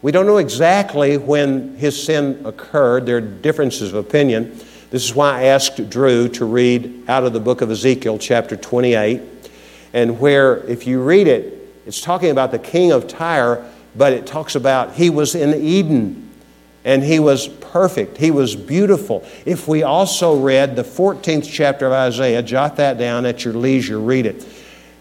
We 0.01 0.12
don't 0.12 0.25
know 0.25 0.38
exactly 0.38 1.17
when 1.17 1.75
his 1.75 2.01
sin 2.01 2.43
occurred. 2.43 3.05
There 3.05 3.17
are 3.17 3.21
differences 3.21 3.93
of 3.93 4.03
opinion. 4.03 4.60
This 4.89 5.03
is 5.05 5.13
why 5.13 5.41
I 5.41 5.43
asked 5.43 5.91
Drew 5.91 6.27
to 6.29 6.45
read 6.45 7.08
out 7.08 7.23
of 7.23 7.34
the 7.34 7.39
book 7.39 7.62
of 7.62 7.69
Ezekiel, 7.69 8.17
chapter 8.17 8.58
28, 8.58 9.21
and 9.93 10.19
where, 10.19 10.58
if 10.65 10.86
you 10.88 11.02
read 11.02 11.28
it, 11.28 11.56
it's 11.86 12.02
talking 12.02 12.30
about 12.30 12.52
the 12.52 12.60
king 12.60 12.91
of 12.91 13.08
Tyre, 13.08 13.65
but 13.95 14.13
it 14.13 14.25
talks 14.25 14.56
about 14.56 14.93
he 14.93 15.10
was 15.10 15.36
in 15.36 15.54
Eden 15.54 16.30
and 16.86 17.04
he 17.04 17.19
was 17.19 17.47
perfect. 17.47 18.17
He 18.17 18.32
was 18.32 18.56
beautiful. 18.56 19.25
If 19.45 19.67
we 19.67 19.84
also 19.84 20.39
read 20.39 20.75
the 20.75 20.84
14th 20.84 21.49
chapter 21.52 21.86
of 21.86 21.91
Isaiah, 21.91 22.41
jot 22.41 22.78
that 22.78 22.97
down 22.97 23.25
at 23.25 23.43
your 23.43 23.54
leisure, 23.54 23.99
read 23.99 24.25
it. 24.25 24.47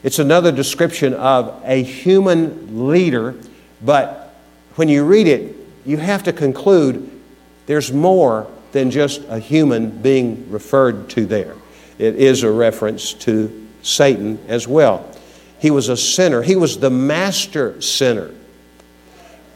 It's 0.02 0.18
another 0.18 0.52
description 0.52 1.14
of 1.14 1.60
a 1.64 1.82
human 1.82 2.88
leader, 2.88 3.34
but 3.82 4.34
when 4.74 4.88
you 4.88 5.04
read 5.04 5.26
it, 5.26 5.56
you 5.84 5.96
have 5.96 6.22
to 6.24 6.32
conclude 6.32 7.10
there's 7.66 7.92
more 7.92 8.50
than 8.72 8.90
just 8.90 9.22
a 9.28 9.38
human 9.38 9.90
being 9.90 10.50
referred 10.50 11.08
to 11.10 11.26
there. 11.26 11.54
It 11.98 12.16
is 12.16 12.42
a 12.42 12.50
reference 12.50 13.12
to 13.14 13.67
Satan 13.88 14.38
as 14.48 14.68
well. 14.68 15.08
He 15.58 15.70
was 15.70 15.88
a 15.88 15.96
sinner. 15.96 16.42
He 16.42 16.56
was 16.56 16.78
the 16.78 16.90
master 16.90 17.80
sinner. 17.80 18.30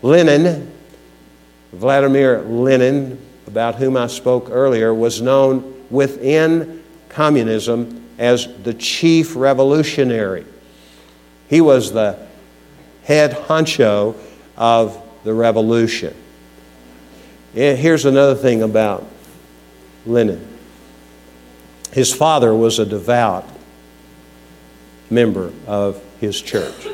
Lenin, 0.00 0.72
Vladimir 1.72 2.42
Lenin, 2.42 3.20
about 3.46 3.76
whom 3.76 3.96
I 3.96 4.06
spoke 4.08 4.48
earlier, 4.50 4.92
was 4.92 5.20
known 5.20 5.84
within 5.90 6.82
communism 7.08 8.08
as 8.18 8.48
the 8.62 8.74
chief 8.74 9.36
revolutionary. 9.36 10.46
He 11.48 11.60
was 11.60 11.92
the 11.92 12.26
head 13.04 13.32
honcho 13.32 14.16
of 14.56 15.00
the 15.24 15.34
revolution. 15.34 16.16
Eh, 17.54 17.76
here's 17.76 18.06
another 18.06 18.34
thing 18.34 18.62
about 18.62 19.06
Lenin 20.06 20.48
his 21.92 22.12
father 22.12 22.54
was 22.54 22.78
a 22.78 22.86
devout 22.86 23.46
member 25.12 25.52
of 25.66 26.02
his 26.20 26.40
church. 26.40 26.86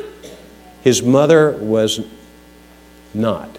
His 0.83 1.03
mother 1.03 1.53
was 1.53 2.01
not. 3.15 3.59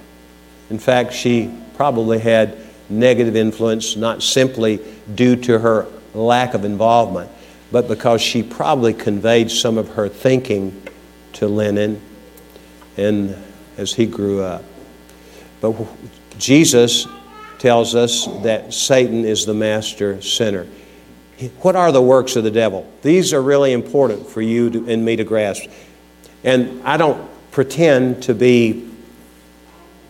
In 0.69 0.79
fact, 0.79 1.13
she 1.13 1.53
probably 1.75 2.19
had 2.19 2.57
negative 2.89 3.35
influence, 3.35 3.95
not 3.95 4.21
simply 4.21 4.79
due 5.15 5.35
to 5.35 5.59
her 5.59 5.87
lack 6.13 6.53
of 6.53 6.65
involvement, 6.65 7.31
but 7.71 7.87
because 7.87 8.21
she 8.21 8.43
probably 8.43 8.93
conveyed 8.93 9.49
some 9.49 9.77
of 9.77 9.89
her 9.89 10.09
thinking 10.09 10.81
to 11.33 11.47
Lenin 11.47 12.01
and 12.97 13.35
as 13.77 13.93
he 13.93 14.05
grew 14.05 14.41
up. 14.41 14.63
But 15.61 15.75
Jesus 16.37 17.07
tells 17.59 17.95
us 17.95 18.25
that 18.43 18.73
Satan 18.73 19.25
is 19.25 19.45
the 19.45 19.53
master 19.53 20.21
sinner. 20.21 20.67
What 21.61 21.75
are 21.75 21.91
the 21.91 22.01
works 22.01 22.35
of 22.35 22.43
the 22.43 22.51
devil? 22.51 22.91
These 23.01 23.33
are 23.33 23.41
really 23.41 23.71
important 23.71 24.27
for 24.27 24.41
you 24.41 24.69
to, 24.71 24.89
and 24.89 25.05
me 25.05 25.15
to 25.15 25.23
grasp. 25.23 25.69
And 26.43 26.83
I 26.83 26.97
don't 26.97 27.29
pretend 27.51 28.23
to 28.23 28.33
be 28.33 28.89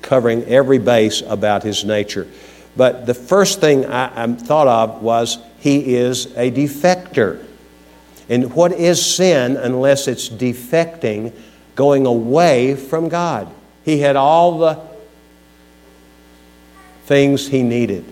covering 0.01 0.43
every 0.45 0.79
base 0.79 1.21
about 1.21 1.63
his 1.63 1.85
nature. 1.85 2.27
But 2.75 3.05
the 3.05 3.13
first 3.13 3.59
thing 3.59 3.85
I, 3.85 4.23
I 4.23 4.27
thought 4.33 4.67
of 4.67 5.03
was 5.03 5.37
he 5.59 5.95
is 5.95 6.27
a 6.37 6.51
defector. 6.51 7.45
And 8.27 8.53
what 8.53 8.71
is 8.71 9.03
sin 9.03 9.57
unless 9.57 10.07
it's 10.07 10.29
defecting, 10.29 11.33
going 11.75 12.05
away 12.05 12.75
from 12.75 13.09
God? 13.09 13.51
He 13.83 13.99
had 13.99 14.15
all 14.15 14.59
the 14.59 14.79
things 17.05 17.47
he 17.47 17.63
needed 17.63 18.05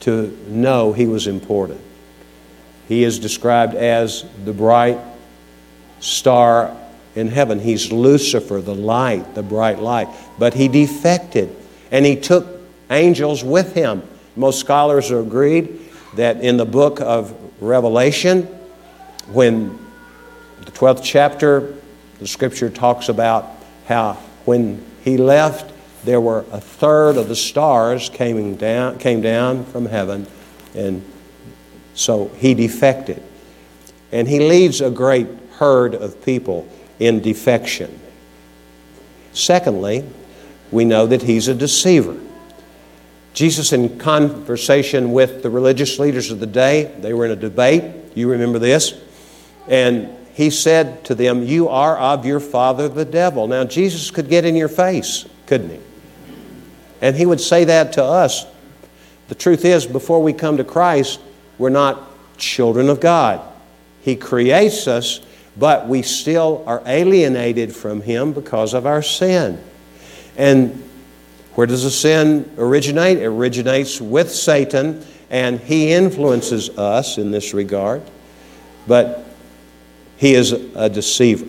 to 0.00 0.36
know 0.48 0.92
he 0.92 1.06
was 1.06 1.26
important. 1.26 1.80
He 2.88 3.02
is 3.02 3.18
described 3.18 3.74
as 3.74 4.24
the 4.44 4.52
bright 4.52 4.98
star 6.00 6.76
in 7.14 7.28
heaven. 7.28 7.58
He's 7.58 7.90
Lucifer, 7.90 8.60
the 8.60 8.74
light, 8.74 9.34
the 9.34 9.42
bright 9.42 9.80
light. 9.80 10.08
But 10.38 10.54
he 10.54 10.68
defected, 10.68 11.54
and 11.90 12.06
he 12.06 12.16
took 12.16 12.46
angels 12.90 13.42
with 13.42 13.74
him. 13.74 14.02
Most 14.36 14.60
scholars 14.60 15.10
are 15.10 15.20
agreed 15.20 15.80
that 16.14 16.40
in 16.42 16.56
the 16.56 16.66
book 16.66 17.00
of 17.00 17.34
Revelation, 17.60 18.42
when 19.32 19.78
the 20.64 20.70
12th 20.70 21.02
chapter, 21.02 21.74
the 22.18 22.26
scripture 22.26 22.70
talks 22.70 23.08
about 23.08 23.48
how 23.86 24.14
when 24.44 24.84
he 25.02 25.16
left, 25.16 25.72
there 26.04 26.20
were 26.20 26.44
a 26.52 26.60
third 26.60 27.16
of 27.16 27.28
the 27.28 27.36
stars 27.36 28.08
came 28.10 28.54
down, 28.56 28.98
came 28.98 29.20
down 29.20 29.64
from 29.64 29.86
heaven, 29.86 30.26
and 30.74 31.04
so 31.96 32.28
he 32.36 32.54
defected. 32.54 33.20
And 34.12 34.28
he 34.28 34.38
leaves 34.38 34.80
a 34.80 34.90
great 34.90 35.26
herd 35.58 35.94
of 35.94 36.24
people 36.24 36.68
in 37.00 37.20
defection. 37.20 37.98
Secondly, 39.32 40.04
we 40.70 40.84
know 40.84 41.06
that 41.06 41.22
he's 41.22 41.48
a 41.48 41.54
deceiver. 41.54 42.16
Jesus, 43.32 43.72
in 43.72 43.98
conversation 43.98 45.12
with 45.12 45.42
the 45.42 45.50
religious 45.50 45.98
leaders 45.98 46.30
of 46.30 46.38
the 46.38 46.46
day, 46.46 46.94
they 47.00 47.12
were 47.12 47.24
in 47.26 47.32
a 47.32 47.36
debate. 47.36 47.82
You 48.14 48.30
remember 48.30 48.58
this? 48.58 48.94
And 49.68 50.16
he 50.34 50.50
said 50.50 51.04
to 51.06 51.14
them, 51.14 51.42
You 51.42 51.68
are 51.68 51.98
of 51.98 52.24
your 52.24 52.40
father 52.40 52.88
the 52.88 53.04
devil. 53.04 53.46
Now, 53.46 53.64
Jesus 53.64 54.10
could 54.10 54.28
get 54.28 54.44
in 54.44 54.54
your 54.54 54.68
face, 54.68 55.26
couldn't 55.46 55.70
he? 55.70 55.80
And 57.00 57.16
he 57.16 57.26
would 57.26 57.40
say 57.40 57.64
that 57.64 57.94
to 57.94 58.04
us. 58.04 58.46
The 59.28 59.34
truth 59.34 59.64
is, 59.64 59.86
before 59.86 60.22
we 60.22 60.32
come 60.32 60.56
to 60.58 60.64
Christ, 60.64 61.20
we're 61.58 61.70
not 61.70 62.10
children 62.36 62.88
of 62.88 63.00
God. 63.00 63.40
He 64.02 64.16
creates 64.16 64.86
us, 64.86 65.20
but 65.56 65.88
we 65.88 66.02
still 66.02 66.62
are 66.66 66.82
alienated 66.86 67.74
from 67.74 68.02
Him 68.02 68.32
because 68.32 68.74
of 68.74 68.86
our 68.86 69.02
sin. 69.02 69.62
And 70.36 70.82
where 71.54 71.66
does 71.66 71.84
the 71.84 71.90
sin 71.90 72.50
originate? 72.58 73.18
It 73.18 73.26
originates 73.26 74.00
with 74.00 74.30
Satan, 74.30 75.04
and 75.30 75.58
he 75.58 75.92
influences 75.92 76.68
us 76.78 77.16
in 77.16 77.30
this 77.30 77.54
regard. 77.54 78.02
But 78.86 79.24
he 80.18 80.34
is 80.34 80.52
a 80.52 80.90
deceiver. 80.90 81.48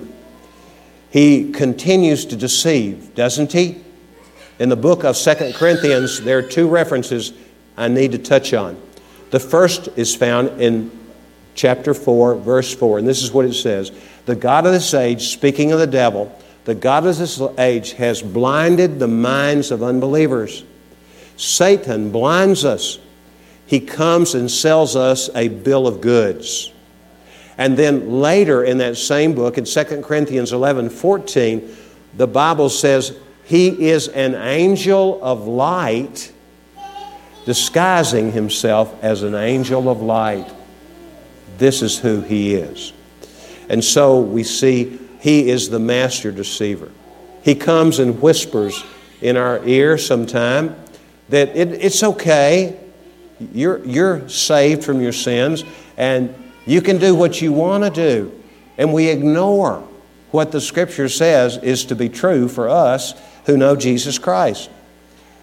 He 1.09 1.51
continues 1.51 2.25
to 2.27 2.35
deceive, 2.37 3.15
doesn't 3.15 3.51
he? 3.51 3.83
In 4.59 4.69
the 4.69 4.75
book 4.77 5.03
of 5.03 5.17
Second 5.17 5.53
Corinthians, 5.55 6.21
there 6.21 6.37
are 6.37 6.43
two 6.43 6.67
references 6.67 7.33
I 7.75 7.89
need 7.89 8.13
to 8.13 8.17
touch 8.17 8.53
on. 8.53 8.81
The 9.29 9.39
first 9.39 9.89
is 9.95 10.15
found 10.15 10.61
in 10.61 10.91
chapter 11.55 11.93
4, 11.93 12.35
verse 12.35 12.73
4, 12.73 12.99
and 12.99 13.07
this 13.07 13.21
is 13.21 13.31
what 13.31 13.45
it 13.45 13.53
says 13.53 13.91
The 14.25 14.35
God 14.35 14.65
of 14.65 14.71
this 14.71 14.93
age, 14.93 15.29
speaking 15.29 15.71
of 15.71 15.79
the 15.79 15.87
devil, 15.87 16.33
the 16.65 16.75
God 16.75 17.05
of 17.05 17.17
this 17.17 17.41
age 17.57 17.93
has 17.93 18.21
blinded 18.21 18.99
the 18.99 19.07
minds 19.07 19.71
of 19.71 19.83
unbelievers. 19.83 20.63
Satan 21.37 22.11
blinds 22.11 22.65
us. 22.65 22.99
He 23.65 23.79
comes 23.79 24.33
and 24.33 24.49
sells 24.49 24.95
us 24.95 25.29
a 25.35 25.49
bill 25.49 25.87
of 25.87 26.01
goods. 26.01 26.71
And 27.57 27.75
then 27.75 28.19
later 28.21 28.63
in 28.63 28.77
that 28.79 28.97
same 28.97 29.33
book, 29.33 29.57
in 29.57 29.65
2 29.65 30.01
Corinthians 30.01 30.53
11 30.53 30.89
14, 30.89 31.75
the 32.15 32.27
Bible 32.27 32.69
says, 32.69 33.17
He 33.43 33.89
is 33.89 34.07
an 34.09 34.35
angel 34.35 35.19
of 35.23 35.47
light, 35.47 36.31
disguising 37.47 38.33
himself 38.33 38.93
as 39.01 39.23
an 39.23 39.33
angel 39.33 39.87
of 39.87 40.01
light. 40.01 40.51
This 41.57 41.81
is 41.81 41.97
who 41.97 42.19
he 42.19 42.53
is. 42.53 42.91
And 43.69 43.81
so 43.81 44.19
we 44.19 44.43
see 44.43 44.99
he 45.21 45.49
is 45.49 45.69
the 45.69 45.79
master 45.79 46.29
deceiver. 46.29 46.91
He 47.43 47.55
comes 47.55 47.99
and 47.99 48.21
whispers 48.21 48.83
in 49.21 49.37
our 49.37 49.65
ear 49.65 49.97
sometime 49.97 50.75
that 51.29 51.55
it, 51.55 51.71
it's 51.71 52.03
okay. 52.03 52.77
You're, 53.53 53.81
you're 53.85 54.27
saved 54.27 54.83
from 54.83 54.99
your 54.99 55.13
sins 55.13 55.63
and 55.95 56.35
you 56.65 56.81
can 56.81 56.97
do 56.97 57.15
what 57.15 57.41
you 57.41 57.53
want 57.53 57.85
to 57.85 57.89
do. 57.89 58.43
And 58.77 58.91
we 58.91 59.07
ignore 59.07 59.87
what 60.31 60.51
the 60.51 60.59
scripture 60.59 61.07
says 61.07 61.55
is 61.55 61.85
to 61.85 61.95
be 61.95 62.09
true 62.09 62.49
for 62.49 62.67
us 62.67 63.13
who 63.45 63.55
know 63.55 63.77
Jesus 63.77 64.19
Christ. 64.19 64.69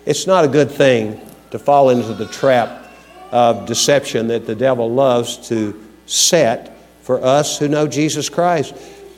It's 0.05 0.27
not 0.27 0.45
a 0.45 0.49
good 0.49 0.71
thing 0.71 1.19
to 1.55 1.59
fall 1.61 1.91
into 1.91 2.13
the 2.15 2.27
trap 2.27 2.85
of 3.31 3.65
deception 3.65 4.27
that 4.27 4.45
the 4.45 4.57
devil 4.57 4.93
loves 4.93 5.37
to 5.37 5.81
set 6.05 6.77
for 7.03 7.23
us 7.23 7.61
who 7.61 7.69
know 7.69 7.87
Jesus 7.87 8.29
Christ. 8.29 8.75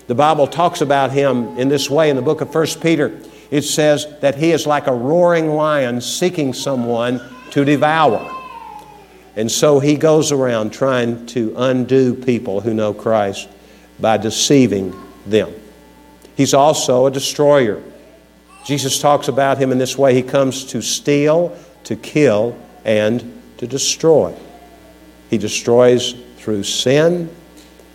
The 0.06 0.14
Bible 0.14 0.46
talks 0.46 0.82
about 0.82 1.12
him 1.12 1.56
in 1.56 1.70
this 1.70 1.88
way 1.88 2.10
in 2.10 2.16
the 2.16 2.20
book 2.20 2.42
of 2.42 2.54
1 2.54 2.66
Peter. 2.82 3.18
It 3.50 3.62
says 3.62 4.06
that 4.20 4.34
he 4.34 4.50
is 4.50 4.66
like 4.66 4.86
a 4.86 4.92
roaring 4.92 5.48
lion 5.48 6.02
seeking 6.02 6.52
someone 6.52 7.22
to 7.52 7.64
devour. 7.64 8.30
And 9.34 9.50
so 9.50 9.80
he 9.80 9.96
goes 9.96 10.30
around 10.30 10.74
trying 10.74 11.24
to 11.28 11.54
undo 11.56 12.14
people 12.14 12.60
who 12.60 12.74
know 12.74 12.92
Christ 12.92 13.48
by 13.98 14.18
deceiving 14.18 14.94
them. 15.24 15.54
He's 16.36 16.52
also 16.52 17.06
a 17.06 17.10
destroyer. 17.10 17.82
Jesus 18.66 18.98
talks 18.98 19.28
about 19.28 19.56
him 19.56 19.72
in 19.72 19.78
this 19.78 19.96
way 19.96 20.12
He 20.12 20.22
comes 20.22 20.66
to 20.66 20.82
steal, 20.82 21.56
to 21.86 21.94
kill, 21.94 22.58
and 22.84 23.42
to 23.58 23.66
destroy. 23.66 24.34
He 25.30 25.38
destroys 25.38 26.14
through 26.36 26.64
sin 26.64 27.34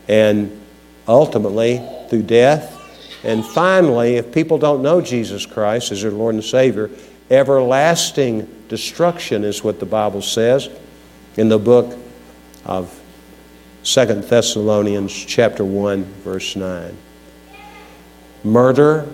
and 0.08 0.62
ultimately 1.08 1.86
through 2.10 2.23
death. 2.23 2.77
And 3.23 3.45
finally, 3.45 4.15
if 4.15 4.32
people 4.32 4.58
don't 4.58 4.82
know 4.82 5.01
Jesus 5.01 5.45
Christ 5.45 5.91
as 5.91 6.01
their 6.01 6.12
Lord 6.12 6.36
and 6.36 6.43
Savior, 6.43 6.89
everlasting 7.30 8.47
destruction 8.69 9.43
is 9.43 9.63
what 9.63 9.80
the 9.80 9.86
Bible 9.86 10.21
says 10.21 10.69
in 11.36 11.49
the 11.49 11.60
book 11.60 11.97
of 12.65 12.97
Second 13.84 14.23
Thessalonians 14.23 15.13
chapter 15.13 15.65
1 15.65 16.04
verse 16.23 16.56
9. 16.56 16.97
Murder 18.43 19.08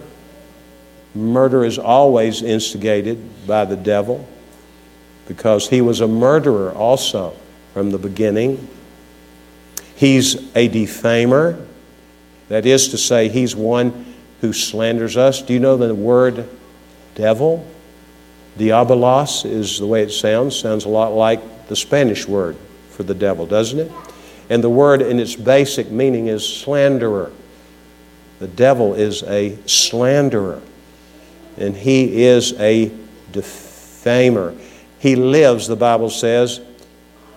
murder 1.15 1.65
is 1.65 1.79
always 1.79 2.43
instigated 2.43 3.47
by 3.47 3.65
the 3.65 3.75
devil 3.75 4.27
because 5.27 5.69
he 5.69 5.81
was 5.81 6.01
a 6.01 6.07
murderer 6.07 6.71
also 6.71 7.35
from 7.73 7.91
the 7.91 7.97
beginning. 7.97 8.67
He's 9.95 10.55
a 10.55 10.67
defamer. 10.67 11.65
That 12.49 12.65
is 12.65 12.89
to 12.89 12.97
say, 12.97 13.27
he's 13.29 13.55
one 13.55 14.13
who 14.41 14.53
slanders 14.53 15.17
us. 15.17 15.41
Do 15.41 15.53
you 15.53 15.59
know 15.59 15.75
the 15.75 15.93
word 15.93 16.47
devil? 17.15 17.67
Diabolos 18.57 19.45
is 19.45 19.79
the 19.79 19.87
way 19.87 20.03
it 20.03 20.11
sounds. 20.11 20.57
Sounds 20.57 20.85
a 20.85 20.89
lot 20.89 21.09
like 21.09 21.67
the 21.67 21.75
Spanish 21.75 22.27
word 22.27 22.55
for 22.91 23.03
the 23.03 23.13
devil, 23.13 23.45
doesn't 23.45 23.79
it? 23.79 23.91
And 24.49 24.63
the 24.63 24.69
word 24.69 25.01
in 25.01 25.19
its 25.19 25.35
basic 25.35 25.91
meaning 25.91 26.27
is 26.27 26.47
slanderer. 26.47 27.31
The 28.39 28.47
devil 28.47 28.93
is 28.93 29.23
a 29.23 29.57
slanderer, 29.65 30.61
and 31.57 31.75
he 31.75 32.23
is 32.23 32.53
a 32.59 32.91
defamer. 33.31 34.55
He 34.99 35.15
lives, 35.15 35.67
the 35.67 35.75
Bible 35.75 36.10
says, 36.10 36.62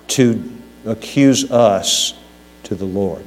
to 0.09 0.43
accuse 0.87 1.51
us 1.51 2.15
to 2.65 2.75
the 2.75 2.85
Lord. 2.85 3.25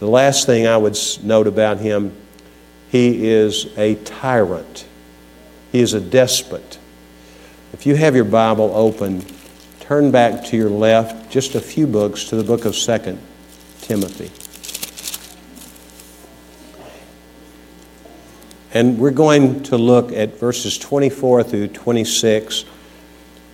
The 0.00 0.08
last 0.08 0.46
thing 0.46 0.66
I 0.66 0.76
would 0.76 0.98
note 1.22 1.46
about 1.46 1.78
him, 1.78 2.16
he 2.90 3.28
is 3.28 3.66
a 3.76 3.96
tyrant. 3.96 4.86
He 5.72 5.80
is 5.80 5.94
a 5.94 6.00
despot. 6.00 6.78
If 7.72 7.86
you 7.86 7.96
have 7.96 8.14
your 8.14 8.24
Bible 8.24 8.70
open, 8.74 9.24
turn 9.80 10.10
back 10.10 10.44
to 10.46 10.56
your 10.56 10.70
left 10.70 11.30
just 11.30 11.54
a 11.54 11.60
few 11.60 11.86
books 11.86 12.24
to 12.24 12.36
the 12.36 12.44
book 12.44 12.64
of 12.64 12.74
2 12.76 13.18
Timothy. 13.80 14.43
And 18.74 18.98
we're 18.98 19.12
going 19.12 19.62
to 19.64 19.78
look 19.78 20.10
at 20.10 20.40
verses 20.40 20.76
24 20.78 21.44
through 21.44 21.68
26 21.68 22.64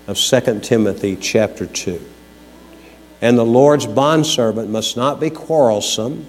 of 0.07 0.17
2 0.17 0.61
Timothy 0.61 1.15
chapter 1.15 1.67
2. 1.67 2.01
And 3.21 3.37
the 3.37 3.45
Lord's 3.45 3.87
bondservant 3.87 4.71
must 4.71 4.97
not 4.97 5.21
be 5.21 5.29
quarrelsome, 5.29 6.27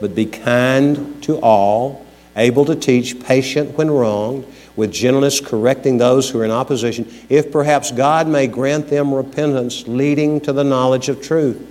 but 0.00 0.16
be 0.16 0.26
kind 0.26 1.22
to 1.22 1.38
all, 1.38 2.04
able 2.36 2.64
to 2.64 2.74
teach, 2.74 3.20
patient 3.20 3.78
when 3.78 3.88
wronged, 3.88 4.44
with 4.74 4.90
gentleness 4.90 5.38
correcting 5.40 5.98
those 5.98 6.28
who 6.28 6.40
are 6.40 6.44
in 6.44 6.50
opposition, 6.50 7.08
if 7.28 7.52
perhaps 7.52 7.92
God 7.92 8.26
may 8.26 8.48
grant 8.48 8.88
them 8.88 9.14
repentance 9.14 9.86
leading 9.86 10.40
to 10.40 10.52
the 10.52 10.64
knowledge 10.64 11.08
of 11.08 11.22
truth. 11.22 11.64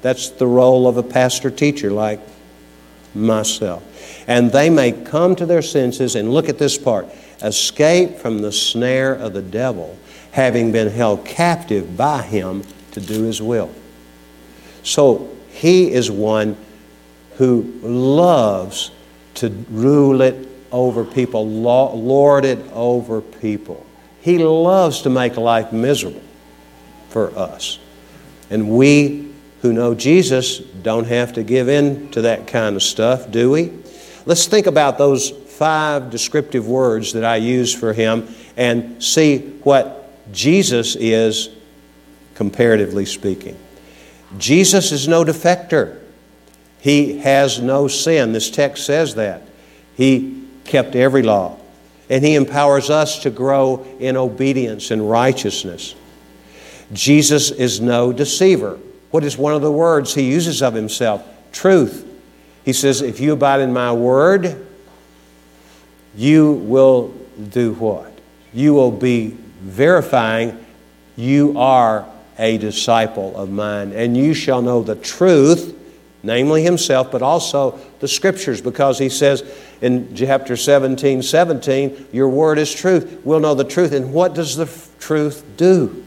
That's 0.00 0.30
the 0.30 0.46
role 0.46 0.88
of 0.88 0.96
a 0.96 1.02
pastor 1.02 1.50
teacher 1.50 1.90
like 1.90 2.20
myself. 3.14 3.82
And 4.26 4.52
they 4.52 4.70
may 4.70 4.92
come 4.92 5.34
to 5.36 5.46
their 5.46 5.62
senses 5.62 6.16
and 6.16 6.32
look 6.32 6.48
at 6.48 6.58
this 6.58 6.78
part 6.78 7.08
escape 7.42 8.18
from 8.18 8.42
the 8.42 8.52
snare 8.52 9.14
of 9.14 9.32
the 9.32 9.42
devil, 9.42 9.96
having 10.32 10.72
been 10.72 10.88
held 10.88 11.24
captive 11.24 11.96
by 11.96 12.22
him 12.22 12.62
to 12.92 13.00
do 13.00 13.22
his 13.22 13.40
will. 13.40 13.70
So 14.82 15.34
he 15.48 15.90
is 15.90 16.10
one 16.10 16.56
who 17.36 17.62
loves 17.82 18.90
to 19.36 19.48
rule 19.70 20.20
it 20.20 20.48
over 20.70 21.04
people, 21.04 21.48
lord 21.48 22.44
it 22.44 22.58
over 22.72 23.20
people. 23.20 23.86
He 24.20 24.38
loves 24.38 25.02
to 25.02 25.10
make 25.10 25.36
life 25.36 25.72
miserable 25.72 26.22
for 27.08 27.36
us. 27.36 27.78
And 28.50 28.70
we 28.70 29.29
who 29.62 29.72
know 29.72 29.94
Jesus 29.94 30.58
don't 30.58 31.06
have 31.06 31.34
to 31.34 31.42
give 31.42 31.68
in 31.68 32.10
to 32.12 32.22
that 32.22 32.46
kind 32.46 32.76
of 32.76 32.82
stuff, 32.82 33.30
do 33.30 33.50
we? 33.50 33.72
Let's 34.26 34.46
think 34.46 34.66
about 34.66 34.98
those 34.98 35.30
five 35.30 36.10
descriptive 36.10 36.66
words 36.66 37.12
that 37.12 37.24
I 37.24 37.36
use 37.36 37.74
for 37.74 37.92
him 37.92 38.28
and 38.56 39.02
see 39.02 39.38
what 39.62 40.32
Jesus 40.32 40.96
is 40.96 41.50
comparatively 42.34 43.04
speaking. 43.04 43.56
Jesus 44.38 44.92
is 44.92 45.08
no 45.08 45.24
defector. 45.24 45.98
He 46.80 47.18
has 47.18 47.60
no 47.60 47.88
sin. 47.88 48.32
This 48.32 48.50
text 48.50 48.86
says 48.86 49.16
that. 49.16 49.42
He 49.96 50.44
kept 50.64 50.96
every 50.96 51.22
law. 51.22 51.58
And 52.08 52.24
He 52.24 52.34
empowers 52.34 52.90
us 52.90 53.20
to 53.20 53.30
grow 53.30 53.86
in 53.98 54.16
obedience 54.16 54.90
and 54.90 55.08
righteousness. 55.08 55.94
Jesus 56.92 57.50
is 57.50 57.80
no 57.80 58.12
deceiver. 58.12 58.78
What 59.10 59.24
is 59.24 59.36
one 59.36 59.54
of 59.54 59.62
the 59.62 59.72
words 59.72 60.14
he 60.14 60.22
uses 60.22 60.62
of 60.62 60.74
himself? 60.74 61.26
Truth. 61.52 62.06
He 62.64 62.72
says, 62.72 63.02
If 63.02 63.20
you 63.20 63.32
abide 63.32 63.60
in 63.60 63.72
my 63.72 63.92
word, 63.92 64.66
you 66.14 66.52
will 66.52 67.14
do 67.50 67.72
what? 67.74 68.12
You 68.52 68.74
will 68.74 68.92
be 68.92 69.36
verifying 69.60 70.64
you 71.16 71.58
are 71.58 72.06
a 72.38 72.56
disciple 72.58 73.36
of 73.36 73.50
mine, 73.50 73.92
and 73.92 74.16
you 74.16 74.32
shall 74.32 74.62
know 74.62 74.82
the 74.82 74.96
truth, 74.96 75.76
namely 76.22 76.62
himself, 76.62 77.12
but 77.12 77.20
also 77.20 77.78
the 77.98 78.08
scriptures, 78.08 78.60
because 78.62 78.98
he 78.98 79.08
says 79.08 79.44
in 79.82 80.14
chapter 80.14 80.56
17 80.56 81.22
17, 81.22 82.08
Your 82.12 82.28
word 82.28 82.58
is 82.58 82.72
truth. 82.72 83.20
We'll 83.24 83.40
know 83.40 83.54
the 83.54 83.64
truth. 83.64 83.92
And 83.92 84.12
what 84.12 84.34
does 84.34 84.56
the 84.56 84.66
truth 84.98 85.44
do? 85.56 86.04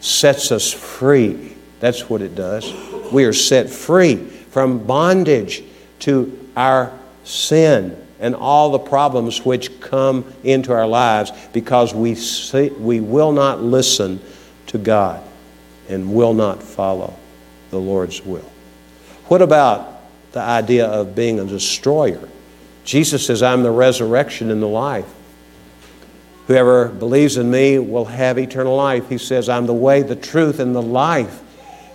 Sets 0.00 0.52
us 0.52 0.72
free 0.72 1.56
that's 1.80 2.08
what 2.08 2.22
it 2.22 2.34
does. 2.34 2.72
We 3.12 3.24
are 3.24 3.32
set 3.32 3.68
free 3.68 4.16
from 4.16 4.86
bondage 4.86 5.62
to 6.00 6.48
our 6.56 6.92
sin 7.24 8.02
and 8.18 8.34
all 8.34 8.70
the 8.70 8.78
problems 8.78 9.44
which 9.44 9.80
come 9.80 10.24
into 10.42 10.72
our 10.72 10.86
lives 10.86 11.32
because 11.52 11.94
we, 11.94 12.14
see, 12.14 12.70
we 12.70 13.00
will 13.00 13.32
not 13.32 13.62
listen 13.62 14.20
to 14.68 14.78
God 14.78 15.22
and 15.88 16.14
will 16.14 16.34
not 16.34 16.62
follow 16.62 17.14
the 17.70 17.78
Lord's 17.78 18.24
will. 18.24 18.50
What 19.26 19.42
about 19.42 20.00
the 20.32 20.40
idea 20.40 20.86
of 20.86 21.14
being 21.14 21.40
a 21.40 21.44
destroyer? 21.44 22.28
Jesus 22.84 23.26
says, 23.26 23.42
I'm 23.42 23.62
the 23.62 23.70
resurrection 23.70 24.50
and 24.50 24.62
the 24.62 24.68
life. 24.68 25.12
Whoever 26.46 26.88
believes 26.88 27.36
in 27.36 27.50
me 27.50 27.78
will 27.78 28.04
have 28.04 28.38
eternal 28.38 28.76
life. 28.76 29.08
He 29.08 29.18
says, 29.18 29.48
I'm 29.48 29.66
the 29.66 29.74
way, 29.74 30.02
the 30.02 30.14
truth, 30.14 30.60
and 30.60 30.74
the 30.74 30.82
life. 30.82 31.42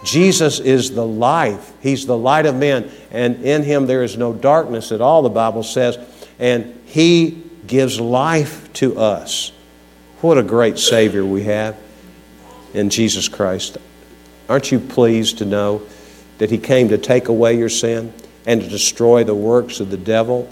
Jesus 0.04 0.60
is 0.60 0.92
the 0.92 1.06
life. 1.06 1.74
He's 1.82 2.06
the 2.06 2.18
light 2.18 2.46
of 2.46 2.56
men, 2.56 2.90
and 3.12 3.44
in 3.44 3.64
him 3.64 3.86
there 3.86 4.04
is 4.04 4.18
no 4.18 4.34
darkness 4.34 4.92
at 4.92 5.02
all, 5.02 5.22
the 5.22 5.30
Bible 5.30 5.64
says, 5.64 5.98
and 6.40 6.80
he 6.86 7.44
gives 7.68 8.00
life 8.00 8.72
to 8.74 8.98
us. 9.00 9.52
What 10.22 10.38
a 10.38 10.44
great 10.44 10.80
Savior 10.80 11.24
we 11.24 11.44
have 11.44 11.78
in 12.74 12.90
Jesus 12.90 13.28
Christ. 13.28 13.78
Aren't 14.50 14.72
you 14.72 14.80
pleased 14.80 15.38
to 15.38 15.46
know 15.46 15.84
that 16.40 16.50
he 16.50 16.58
came 16.58 16.90
to 16.90 16.98
take 16.98 17.28
away 17.28 17.58
your 17.58 17.70
sin 17.70 18.14
and 18.46 18.62
to 18.62 18.68
destroy 18.68 19.24
the 19.24 19.36
works 19.36 19.80
of 19.80 19.92
the 19.92 19.98
devil? 19.98 20.50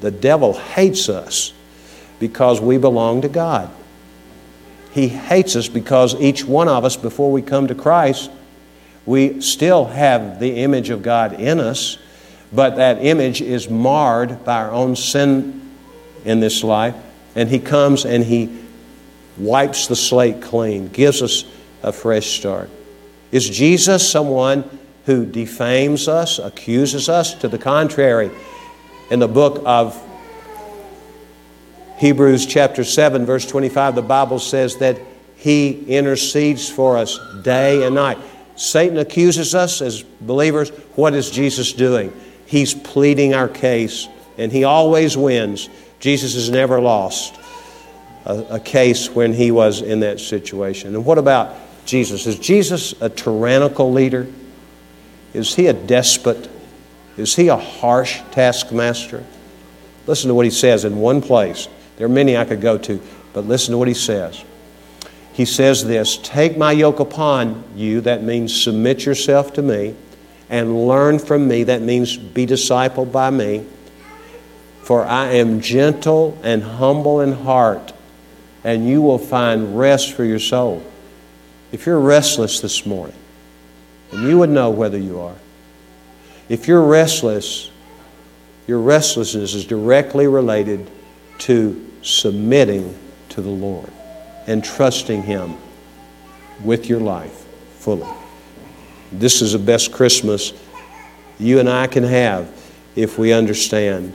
The 0.00 0.10
devil 0.10 0.54
hates 0.54 1.08
us 1.08 1.52
because 2.18 2.60
we 2.60 2.78
belong 2.78 3.22
to 3.22 3.28
God. 3.28 3.70
He 4.92 5.08
hates 5.08 5.56
us 5.56 5.68
because 5.68 6.20
each 6.20 6.44
one 6.44 6.68
of 6.68 6.84
us, 6.84 6.96
before 6.96 7.32
we 7.32 7.42
come 7.42 7.66
to 7.68 7.74
Christ, 7.74 8.30
we 9.06 9.40
still 9.40 9.86
have 9.86 10.40
the 10.40 10.56
image 10.56 10.90
of 10.90 11.02
God 11.02 11.40
in 11.40 11.60
us, 11.60 11.98
but 12.52 12.76
that 12.76 13.04
image 13.04 13.40
is 13.40 13.68
marred 13.68 14.44
by 14.44 14.62
our 14.62 14.70
own 14.70 14.96
sin 14.96 15.70
in 16.24 16.40
this 16.40 16.62
life. 16.62 16.94
And 17.34 17.48
He 17.48 17.58
comes 17.58 18.04
and 18.04 18.24
He 18.24 18.64
wipes 19.38 19.86
the 19.86 19.96
slate 19.96 20.42
clean, 20.42 20.88
gives 20.88 21.22
us 21.22 21.44
a 21.82 21.92
fresh 21.92 22.38
start. 22.38 22.68
Is 23.32 23.48
Jesus 23.48 24.08
someone 24.08 24.64
who 25.06 25.24
defames 25.24 26.08
us, 26.08 26.38
accuses 26.38 27.08
us? 27.08 27.34
To 27.34 27.48
the 27.48 27.58
contrary, 27.58 28.30
in 29.10 29.18
the 29.18 29.28
book 29.28 29.62
of 29.64 30.00
Hebrews, 31.98 32.46
chapter 32.46 32.82
7, 32.82 33.26
verse 33.26 33.46
25, 33.46 33.94
the 33.94 34.02
Bible 34.02 34.38
says 34.38 34.76
that 34.78 34.98
He 35.36 35.84
intercedes 35.84 36.68
for 36.68 36.96
us 36.96 37.18
day 37.42 37.84
and 37.84 37.94
night. 37.94 38.18
Satan 38.60 38.98
accuses 38.98 39.54
us 39.54 39.80
as 39.80 40.02
believers. 40.02 40.68
What 40.94 41.14
is 41.14 41.30
Jesus 41.30 41.72
doing? 41.72 42.12
He's 42.44 42.74
pleading 42.74 43.32
our 43.32 43.48
case, 43.48 44.06
and 44.36 44.52
he 44.52 44.64
always 44.64 45.16
wins. 45.16 45.70
Jesus 45.98 46.34
has 46.34 46.50
never 46.50 46.78
lost 46.78 47.40
a, 48.26 48.56
a, 48.56 48.60
case 48.60 49.08
when 49.08 49.32
he 49.32 49.50
was 49.50 49.80
in 49.80 50.00
that 50.00 50.20
situation. 50.20 50.94
And 50.94 51.06
what 51.06 51.16
about 51.16 51.56
Jesus? 51.86 52.26
Is 52.26 52.38
Jesus 52.38 52.92
a 53.00 53.08
tyrannical 53.08 53.92
leader? 53.92 54.26
Is 55.32 55.54
he 55.54 55.68
a 55.68 55.72
despot? 55.72 56.50
Is 57.16 57.34
he 57.34 57.48
a 57.48 57.56
harsh 57.56 58.20
taskmaster? 58.30 59.24
Listen 60.06 60.28
to 60.28 60.34
what 60.34 60.44
he 60.44 60.50
says 60.50 60.84
in 60.84 60.98
one 60.98 61.22
place. 61.22 61.66
There 61.96 62.04
are 62.04 62.10
many 62.10 62.36
I 62.36 62.44
could 62.44 62.60
go 62.60 62.76
to, 62.76 63.00
but 63.32 63.46
listen 63.46 63.72
to 63.72 63.78
what 63.78 63.88
he 63.88 63.94
says 63.94 64.44
he 65.32 65.44
says 65.44 65.84
this 65.84 66.18
Take 66.18 66.56
my 66.56 66.72
yoke 66.72 67.00
upon 67.00 67.64
you, 67.74 68.00
that 68.02 68.22
means 68.22 68.62
submit 68.62 69.04
yourself 69.04 69.52
to 69.54 69.62
me, 69.62 69.94
and 70.48 70.86
learn 70.86 71.18
from 71.18 71.46
me, 71.46 71.64
that 71.64 71.82
means 71.82 72.16
be 72.16 72.46
discipled 72.46 73.12
by 73.12 73.30
me. 73.30 73.64
For 74.82 75.04
I 75.04 75.34
am 75.34 75.60
gentle 75.60 76.36
and 76.42 76.62
humble 76.62 77.20
in 77.20 77.32
heart, 77.32 77.92
and 78.64 78.88
you 78.88 79.02
will 79.02 79.18
find 79.18 79.78
rest 79.78 80.14
for 80.14 80.24
your 80.24 80.40
soul. 80.40 80.82
If 81.70 81.86
you're 81.86 82.00
restless 82.00 82.60
this 82.60 82.84
morning, 82.84 83.16
and 84.10 84.28
you 84.28 84.38
would 84.38 84.50
know 84.50 84.70
whether 84.70 84.98
you 84.98 85.20
are, 85.20 85.36
If 86.48 86.66
you're 86.66 86.82
restless, 86.82 87.70
your 88.66 88.80
restlessness 88.80 89.54
is 89.54 89.64
directly 89.64 90.26
related 90.26 90.90
to 91.38 91.88
submitting 92.02 92.98
to 93.28 93.40
the 93.40 93.50
Lord 93.50 93.92
and 94.50 94.64
trusting 94.64 95.22
Him 95.22 95.56
with 96.64 96.88
your 96.88 96.98
life 96.98 97.46
fully. 97.78 98.12
This 99.12 99.42
is 99.42 99.52
the 99.52 99.60
best 99.60 99.92
Christmas 99.92 100.52
you 101.38 101.60
and 101.60 101.70
I 101.70 101.86
can 101.86 102.02
have 102.02 102.52
if 102.96 103.16
we 103.16 103.32
understand 103.32 104.12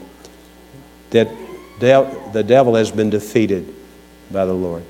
that 1.08 1.26
the 1.80 2.44
devil 2.46 2.74
has 2.74 2.90
been 2.90 3.08
defeated 3.08 3.74
by 4.30 4.44
the 4.44 4.52
Lord. 4.52 4.84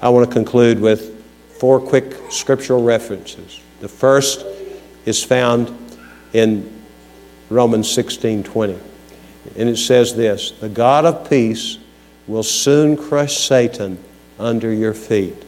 I 0.00 0.08
want 0.08 0.26
to 0.26 0.32
conclude 0.32 0.80
with 0.80 1.22
four 1.60 1.78
quick 1.78 2.14
scriptural 2.30 2.82
references. 2.82 3.60
The 3.80 3.88
first 3.88 4.46
is 5.04 5.22
found 5.22 5.76
in 6.32 6.72
Romans 7.50 7.90
16 7.92 8.44
20. 8.44 8.78
And 9.56 9.68
it 9.68 9.76
says 9.76 10.16
this 10.16 10.52
The 10.52 10.70
God 10.70 11.04
of 11.04 11.28
peace 11.28 11.76
will 12.26 12.42
soon 12.42 12.96
crush 12.96 13.46
Satan 13.46 13.98
under 14.38 14.72
your 14.72 14.94
feet. 14.94 15.44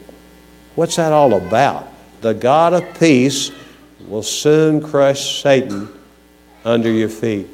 What's 0.74 0.96
that 0.96 1.12
all 1.12 1.34
about? 1.34 1.88
The 2.20 2.34
God 2.34 2.72
of 2.72 2.98
peace 2.98 3.50
will 4.06 4.22
soon 4.22 4.80
crush 4.80 5.42
Satan 5.42 5.88
under 6.64 6.90
your 6.90 7.08
feet. 7.08 7.48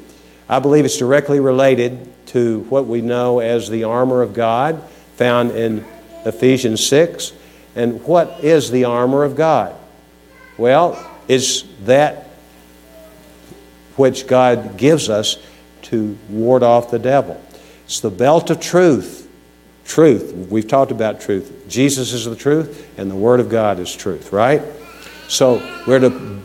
I 0.47 0.59
believe 0.59 0.85
it's 0.85 0.97
directly 0.97 1.39
related 1.39 2.11
to 2.27 2.61
what 2.69 2.85
we 2.85 3.01
know 3.01 3.39
as 3.39 3.69
the 3.69 3.83
armor 3.83 4.21
of 4.21 4.33
God 4.33 4.81
found 5.15 5.51
in 5.51 5.83
Ephesians 6.25 6.85
6. 6.85 7.33
And 7.75 8.03
what 8.03 8.43
is 8.43 8.71
the 8.71 8.85
armor 8.85 9.23
of 9.23 9.35
God? 9.35 9.75
Well, 10.57 11.11
it's 11.27 11.63
that 11.83 12.27
which 13.95 14.27
God 14.27 14.77
gives 14.77 15.09
us 15.09 15.37
to 15.83 16.17
ward 16.29 16.63
off 16.63 16.91
the 16.91 16.99
devil. 16.99 17.41
It's 17.85 17.99
the 17.99 18.09
belt 18.09 18.49
of 18.49 18.59
truth. 18.59 19.29
Truth. 19.85 20.33
We've 20.49 20.67
talked 20.67 20.91
about 20.91 21.21
truth. 21.21 21.65
Jesus 21.67 22.11
is 22.11 22.25
the 22.25 22.35
truth, 22.35 22.91
and 22.97 23.09
the 23.09 23.15
Word 23.15 23.39
of 23.39 23.49
God 23.49 23.79
is 23.79 23.95
truth, 23.95 24.31
right? 24.31 24.61
So 25.27 25.55
we're 25.87 25.99
to 25.99 26.41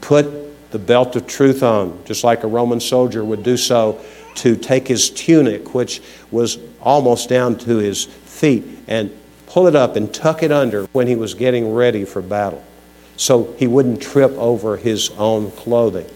put 0.00 0.70
the 0.70 0.78
belt 0.78 1.16
of 1.16 1.26
truth 1.26 1.62
on, 1.62 2.02
just 2.04 2.24
like 2.24 2.44
a 2.44 2.46
Roman 2.46 2.80
soldier 2.80 3.24
would 3.24 3.42
do 3.42 3.56
so 3.56 4.00
to 4.36 4.54
take 4.54 4.86
his 4.86 5.10
tunic, 5.10 5.74
which 5.74 6.00
was 6.30 6.58
almost 6.80 7.28
down 7.28 7.58
to 7.58 7.78
his 7.78 8.04
feet, 8.04 8.64
and 8.86 9.10
pull 9.46 9.66
it 9.66 9.74
up 9.74 9.96
and 9.96 10.12
tuck 10.14 10.42
it 10.42 10.52
under 10.52 10.84
when 10.92 11.06
he 11.06 11.16
was 11.16 11.34
getting 11.34 11.72
ready 11.72 12.04
for 12.04 12.22
battle 12.22 12.62
so 13.18 13.52
he 13.58 13.66
wouldn't 13.66 14.00
trip 14.00 14.30
over 14.32 14.76
his 14.76 15.10
own 15.18 15.50
clothing. 15.50 16.08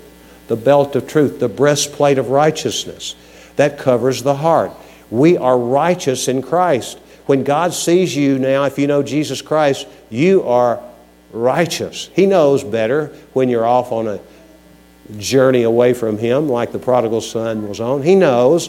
The 0.47 0.57
belt 0.57 0.97
of 0.97 1.09
truth, 1.09 1.41
the 1.41 1.49
breastplate 1.49 2.17
of 2.17 2.31
righteousness, 2.31 3.17
that 3.63 3.79
covers 3.79 4.25
the 4.25 4.35
heart. 4.35 4.73
We 5.09 5.37
are 5.37 5.57
righteous 5.57 6.27
in 6.27 6.43
Christ. 6.43 6.99
When 7.27 7.45
God 7.45 7.73
sees 7.73 8.17
you 8.17 8.37
now, 8.37 8.65
if 8.65 8.77
you 8.77 8.89
know 8.89 9.05
Jesus 9.05 9.41
Christ, 9.41 9.87
you 10.11 10.43
are 10.43 10.83
righteous. 11.31 12.11
He 12.13 12.27
knows 12.27 12.65
better 12.65 13.15
when 13.35 13.49
you're 13.49 13.65
off 13.65 13.93
on 13.93 14.09
a 14.09 14.21
journey 15.17 15.63
away 15.63 15.95
from 15.95 16.19
Him, 16.19 16.49
like 16.49 16.73
the 16.73 16.81
prodigal 16.81 17.21
son 17.21 17.69
was 17.69 17.79
on. 17.79 18.03
He 18.03 18.17
knows, 18.17 18.69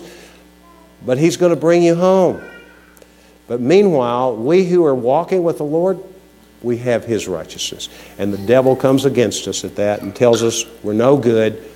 but 1.03 1.17
He's 1.17 1.37
going 1.37 1.49
to 1.55 1.59
bring 1.59 1.81
you 1.81 1.95
home. 1.95 2.43
But 3.47 3.61
meanwhile, 3.61 4.35
we 4.35 4.63
who 4.65 4.85
are 4.85 4.93
walking 4.93 5.43
with 5.43 5.57
the 5.57 5.65
Lord, 5.65 5.97
we 6.61 6.77
have 6.77 7.03
His 7.03 7.27
righteousness. 7.27 7.89
And 8.19 8.31
the 8.31 8.45
devil 8.45 8.75
comes 8.75 9.05
against 9.05 9.47
us 9.47 9.65
at 9.65 9.75
that 9.77 10.03
and 10.03 10.15
tells 10.15 10.43
us 10.43 10.65
we're 10.83 10.93
no 10.93 11.17
good. 11.17 11.67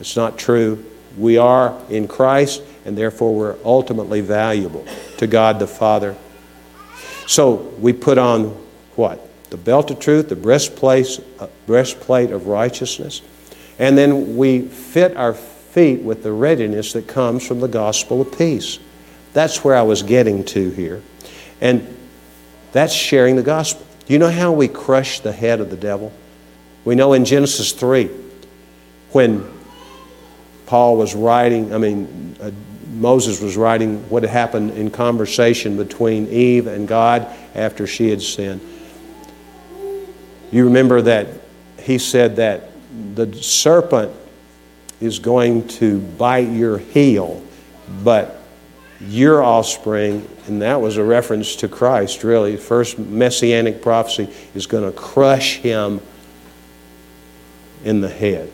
It's 0.00 0.16
not 0.16 0.38
true. 0.38 0.86
We 1.16 1.38
are 1.38 1.78
in 1.88 2.08
Christ, 2.08 2.62
and 2.84 2.96
therefore 2.96 3.34
we're 3.34 3.56
ultimately 3.64 4.20
valuable 4.20 4.86
to 5.18 5.26
God 5.26 5.58
the 5.58 5.66
Father. 5.66 6.16
So 7.26 7.54
we 7.54 7.92
put 7.92 8.18
on 8.18 8.56
what? 8.96 9.28
The 9.50 9.56
belt 9.56 9.90
of 9.90 9.98
truth, 10.00 10.28
the 10.28 10.36
breastplate, 10.36 11.20
uh, 11.38 11.46
breastplate 11.66 12.30
of 12.30 12.46
righteousness. 12.46 13.22
And 13.78 13.96
then 13.96 14.36
we 14.36 14.62
fit 14.62 15.16
our 15.16 15.34
feet 15.34 16.02
with 16.02 16.22
the 16.22 16.32
readiness 16.32 16.92
that 16.92 17.08
comes 17.08 17.46
from 17.46 17.60
the 17.60 17.68
gospel 17.68 18.20
of 18.20 18.36
peace. 18.36 18.78
That's 19.32 19.64
where 19.64 19.74
I 19.74 19.82
was 19.82 20.02
getting 20.02 20.44
to 20.46 20.70
here. 20.70 21.02
And 21.60 21.96
that's 22.72 22.92
sharing 22.92 23.36
the 23.36 23.42
gospel. 23.42 23.86
You 24.06 24.18
know 24.18 24.30
how 24.30 24.52
we 24.52 24.68
crush 24.68 25.20
the 25.20 25.32
head 25.32 25.60
of 25.60 25.70
the 25.70 25.76
devil? 25.76 26.12
We 26.84 26.94
know 26.94 27.12
in 27.12 27.24
Genesis 27.24 27.72
3, 27.72 28.10
when 29.12 29.48
Paul 30.72 30.96
was 30.96 31.14
writing, 31.14 31.74
I 31.74 31.76
mean, 31.76 32.34
uh, 32.40 32.50
Moses 32.94 33.42
was 33.42 33.58
writing 33.58 34.08
what 34.08 34.22
had 34.22 34.32
happened 34.32 34.70
in 34.70 34.90
conversation 34.90 35.76
between 35.76 36.28
Eve 36.28 36.66
and 36.66 36.88
God 36.88 37.26
after 37.54 37.86
she 37.86 38.08
had 38.08 38.22
sinned. 38.22 38.62
You 40.50 40.64
remember 40.64 41.02
that 41.02 41.26
he 41.78 41.98
said 41.98 42.36
that 42.36 42.70
the 43.14 43.34
serpent 43.34 44.12
is 44.98 45.18
going 45.18 45.68
to 45.68 46.00
bite 46.00 46.48
your 46.48 46.78
heel, 46.78 47.44
but 48.02 48.40
your 48.98 49.42
offspring, 49.42 50.26
and 50.46 50.62
that 50.62 50.80
was 50.80 50.96
a 50.96 51.04
reference 51.04 51.54
to 51.56 51.68
Christ, 51.68 52.24
really. 52.24 52.56
First 52.56 52.98
messianic 52.98 53.82
prophecy 53.82 54.32
is 54.54 54.64
going 54.66 54.90
to 54.90 54.98
crush 54.98 55.56
him 55.58 56.00
in 57.84 58.00
the 58.00 58.08
head. 58.08 58.50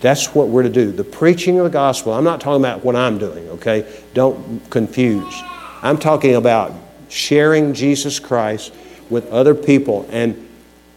That's 0.00 0.34
what 0.34 0.48
we're 0.48 0.62
to 0.62 0.68
do. 0.68 0.92
The 0.92 1.04
preaching 1.04 1.58
of 1.58 1.64
the 1.64 1.70
gospel, 1.70 2.12
I'm 2.12 2.24
not 2.24 2.40
talking 2.40 2.62
about 2.62 2.84
what 2.84 2.96
I'm 2.96 3.18
doing, 3.18 3.48
okay? 3.50 3.86
Don't 4.14 4.68
confuse. 4.70 5.42
I'm 5.82 5.98
talking 5.98 6.34
about 6.34 6.72
sharing 7.08 7.74
Jesus 7.74 8.18
Christ 8.18 8.72
with 9.10 9.28
other 9.30 9.54
people 9.54 10.06
and 10.10 10.48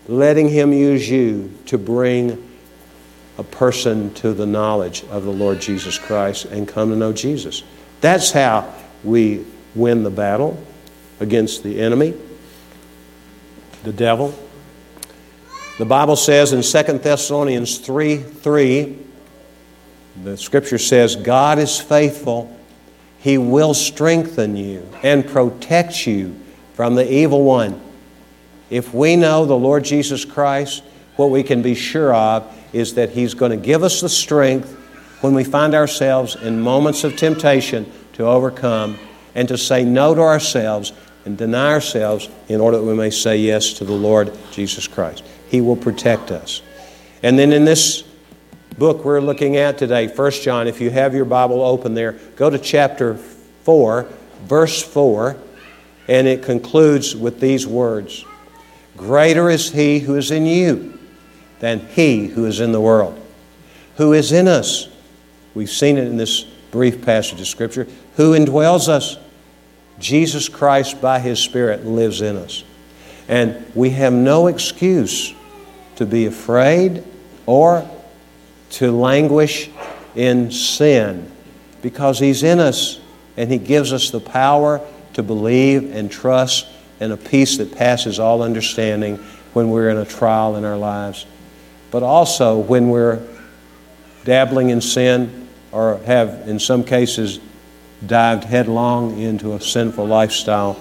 letting 0.08 0.50
Him 0.50 0.74
use 0.74 1.10
you 1.10 1.54
to 1.68 1.78
bring 1.78 2.46
a 3.38 3.44
person 3.44 4.14
to 4.16 4.34
the 4.34 4.46
knowledge 4.46 5.04
of 5.06 5.24
the 5.24 5.32
Lord 5.32 5.62
Jesus 5.62 5.98
Christ 5.98 6.46
and 6.46 6.68
come 6.68 6.90
to 6.90 6.96
know 6.96 7.14
Jesus. 7.14 7.64
That's 8.02 8.32
how 8.32 8.74
we 9.04 9.46
win 9.76 10.04
the 10.04 10.10
battle 10.10 10.62
against 11.20 11.64
the 11.64 11.80
enemy, 11.80 12.14
the 13.84 13.94
devil. 13.94 14.38
The 15.80 15.86
Bible 15.86 16.18
says 16.18 16.52
in 16.52 16.62
2 16.62 16.98
Thessalonians 16.98 17.78
3 17.78 18.18
3, 18.18 18.98
the 20.26 20.36
scripture 20.36 20.78
says, 20.78 21.16
God 21.16 21.58
is 21.58 21.80
faithful. 21.80 22.54
He 23.20 23.38
will 23.38 23.74
strengthen 23.74 24.58
you 24.58 24.86
and 25.04 25.26
protect 25.26 26.06
you 26.06 26.38
from 26.74 26.96
the 26.96 27.10
evil 27.10 27.46
one. 27.46 27.80
If 28.70 28.94
we 28.94 29.16
know 29.16 29.46
the 29.46 29.56
Lord 29.56 29.86
Jesus 29.86 30.26
Christ, 30.26 30.84
what 31.16 31.30
we 31.30 31.44
can 31.44 31.62
be 31.62 31.76
sure 31.76 32.14
of 32.14 32.54
is 32.74 32.96
that 32.96 33.12
He's 33.12 33.34
going 33.34 33.52
to 33.52 33.66
give 33.66 33.82
us 33.82 34.02
the 34.02 34.10
strength 34.10 34.74
when 35.22 35.34
we 35.34 35.46
find 35.46 35.74
ourselves 35.74 36.36
in 36.36 36.60
moments 36.60 37.06
of 37.06 37.16
temptation 37.16 37.90
to 38.14 38.26
overcome 38.26 39.00
and 39.34 39.48
to 39.48 39.58
say 39.58 39.86
no 39.86 40.14
to 40.14 40.20
ourselves 40.20 40.92
and 41.24 41.38
deny 41.38 41.72
ourselves 41.72 42.28
in 42.50 42.60
order 42.60 42.80
that 42.80 42.84
we 42.84 42.96
may 42.96 43.10
say 43.10 43.38
yes 43.38 43.72
to 43.72 43.86
the 43.86 43.94
Lord 43.94 44.38
Jesus 44.52 44.86
Christ. 44.86 45.24
He 45.50 45.62
will 45.62 45.76
protect 45.76 46.32
us. 46.32 46.62
And 47.24 47.38
then 47.38 47.52
in 47.52 47.66
this 47.66 48.04
book 48.78 49.04
we're 49.04 49.20
looking 49.20 49.58
at 49.58 49.78
today, 49.78 50.08
1 50.08 50.32
John, 50.32 50.68
if 50.68 50.80
you 50.80 50.90
have 50.90 51.14
your 51.14 51.26
Bible 51.26 51.62
open 51.62 51.94
there, 51.94 52.14
go 52.36 52.50
to 52.50 52.58
chapter 52.58 53.16
4, 53.16 54.08
verse 54.44 54.82
4, 54.82 55.36
and 56.08 56.28
it 56.28 56.44
concludes 56.44 57.16
with 57.16 57.40
these 57.40 57.68
words 57.68 58.26
Greater 58.96 59.50
is 59.50 59.72
He 59.72 60.00
who 60.00 60.16
is 60.16 60.32
in 60.32 60.46
you 60.46 61.00
than 61.60 61.80
He 61.80 62.28
who 62.28 62.46
is 62.46 62.60
in 62.60 62.72
the 62.72 62.82
world. 62.82 63.20
Who 63.98 64.14
is 64.14 64.32
in 64.32 64.48
us? 64.48 64.88
We've 65.54 65.70
seen 65.70 65.98
it 65.98 66.08
in 66.08 66.18
this 66.18 66.44
brief 66.72 67.04
passage 67.04 67.40
of 67.42 67.48
Scripture. 67.48 67.88
Who 68.16 68.34
indwells 68.34 68.88
us? 68.88 69.18
Jesus 70.00 70.48
Christ, 70.48 71.02
by 71.02 71.20
His 71.20 71.40
Spirit, 71.40 71.86
lives 71.86 72.22
in 72.22 72.38
us. 72.38 72.64
And 73.28 73.66
we 73.76 73.92
have 73.92 74.14
no 74.14 74.48
excuse 74.48 75.34
to 76.00 76.06
be 76.06 76.28
afraid 76.28 77.04
or 77.46 77.86
to 78.70 78.90
languish 78.90 79.70
in 80.16 80.50
sin 80.50 81.30
because 81.82 82.20
He's 82.20 82.42
in 82.42 82.62
us 82.62 83.02
and 83.36 83.52
He 83.52 83.58
gives 83.58 83.92
us 83.92 84.10
the 84.10 84.22
power 84.22 84.80
to 85.16 85.24
believe 85.24 85.94
and 85.94 86.10
trust 86.10 86.68
and 87.02 87.12
a 87.12 87.18
peace 87.18 87.58
that 87.58 87.76
passes 87.76 88.18
all 88.18 88.42
understanding 88.42 89.18
when 89.52 89.72
we're 89.72 89.90
in 89.90 89.98
a 89.98 90.06
trial 90.06 90.56
in 90.56 90.64
our 90.64 90.78
lives. 90.78 91.26
But 91.92 92.02
also 92.02 92.60
when 92.60 92.90
we're 92.90 93.22
dabbling 94.24 94.70
in 94.70 94.80
sin 94.80 95.50
or 95.74 95.98
have, 96.06 96.48
in 96.48 96.60
some 96.60 96.86
cases, 96.86 97.42
dived 98.08 98.46
headlong 98.46 99.20
into 99.20 99.54
a 99.54 99.60
sinful 99.60 100.08
lifestyle, 100.08 100.76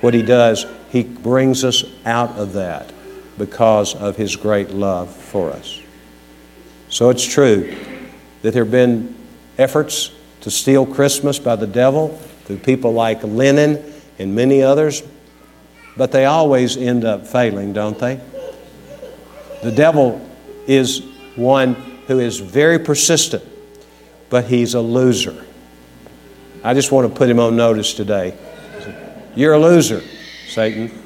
what 0.00 0.14
He 0.14 0.22
does, 0.22 0.64
He 0.88 1.02
brings 1.02 1.62
us 1.62 1.84
out 2.06 2.30
of 2.38 2.54
that 2.54 2.90
because 3.42 3.96
of 3.96 4.14
His 4.14 4.36
great 4.36 4.70
love 4.70 5.12
for 5.12 5.50
us. 5.50 5.80
So 6.90 7.10
it's 7.10 7.26
true 7.26 7.76
that 8.42 8.52
there 8.52 8.62
have 8.62 8.70
been 8.70 9.16
efforts 9.58 10.12
to 10.42 10.50
steal 10.52 10.86
Christmas 10.86 11.40
by 11.40 11.56
the 11.56 11.66
devil 11.66 12.10
through 12.44 12.58
people 12.58 12.92
like 12.92 13.24
Lenin 13.24 13.82
and 14.20 14.32
many 14.32 14.62
others, 14.62 15.02
but 15.96 16.12
they 16.12 16.24
always 16.24 16.76
end 16.76 17.04
up 17.04 17.26
failing, 17.26 17.72
don't 17.72 17.98
they? 17.98 18.20
The 19.64 19.72
devil 19.72 20.24
is 20.68 21.00
one 21.34 21.74
who 22.06 22.20
is 22.20 22.38
very 22.38 22.78
persistent, 22.78 23.42
but 24.30 24.44
he's 24.44 24.74
a 24.74 24.80
loser. 24.80 25.44
I 26.62 26.74
just 26.74 26.92
want 26.92 27.12
to 27.12 27.18
put 27.18 27.28
him 27.28 27.40
on 27.40 27.56
notice 27.56 27.92
today. 27.92 28.38
You're 29.34 29.54
a 29.54 29.58
loser, 29.58 30.00
Satan, 30.46 30.96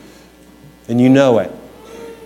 and 0.86 1.00
you 1.00 1.08
know 1.08 1.38
it, 1.38 1.50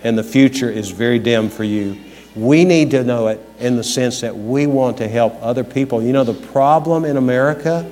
and 0.03 0.17
the 0.17 0.23
future 0.23 0.69
is 0.69 0.89
very 0.89 1.19
dim 1.19 1.49
for 1.49 1.63
you. 1.63 1.97
We 2.35 2.63
need 2.65 2.91
to 2.91 3.03
know 3.03 3.27
it 3.27 3.39
in 3.59 3.75
the 3.75 3.83
sense 3.83 4.21
that 4.21 4.35
we 4.35 4.67
want 4.67 4.97
to 4.97 5.07
help 5.07 5.35
other 5.41 5.63
people. 5.63 6.01
You 6.01 6.13
know, 6.13 6.23
the 6.23 6.33
problem 6.33 7.05
in 7.05 7.17
America 7.17 7.89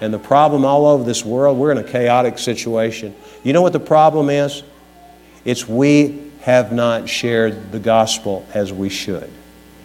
and 0.00 0.12
the 0.12 0.18
problem 0.18 0.64
all 0.64 0.86
over 0.86 1.04
this 1.04 1.24
world, 1.24 1.56
we're 1.56 1.70
in 1.72 1.78
a 1.78 1.84
chaotic 1.84 2.38
situation. 2.38 3.14
You 3.42 3.52
know 3.52 3.62
what 3.62 3.72
the 3.72 3.80
problem 3.80 4.28
is? 4.28 4.62
It's 5.44 5.68
we 5.68 6.32
have 6.42 6.72
not 6.72 7.08
shared 7.08 7.72
the 7.72 7.78
gospel 7.78 8.46
as 8.52 8.72
we 8.72 8.88
should. 8.88 9.30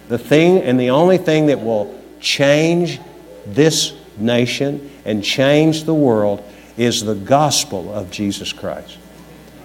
The 0.08 0.18
thing 0.18 0.62
and 0.62 0.80
the 0.80 0.90
only 0.90 1.18
thing 1.18 1.46
that 1.46 1.62
will 1.62 1.98
change 2.20 3.00
this 3.46 3.94
nation 4.18 4.92
and 5.06 5.24
change 5.24 5.84
the 5.84 5.94
world 5.94 6.44
is 6.76 7.04
the 7.04 7.16
gospel 7.16 7.94
of 7.94 8.10
Jesus 8.12 8.52
Christ. 8.52 8.98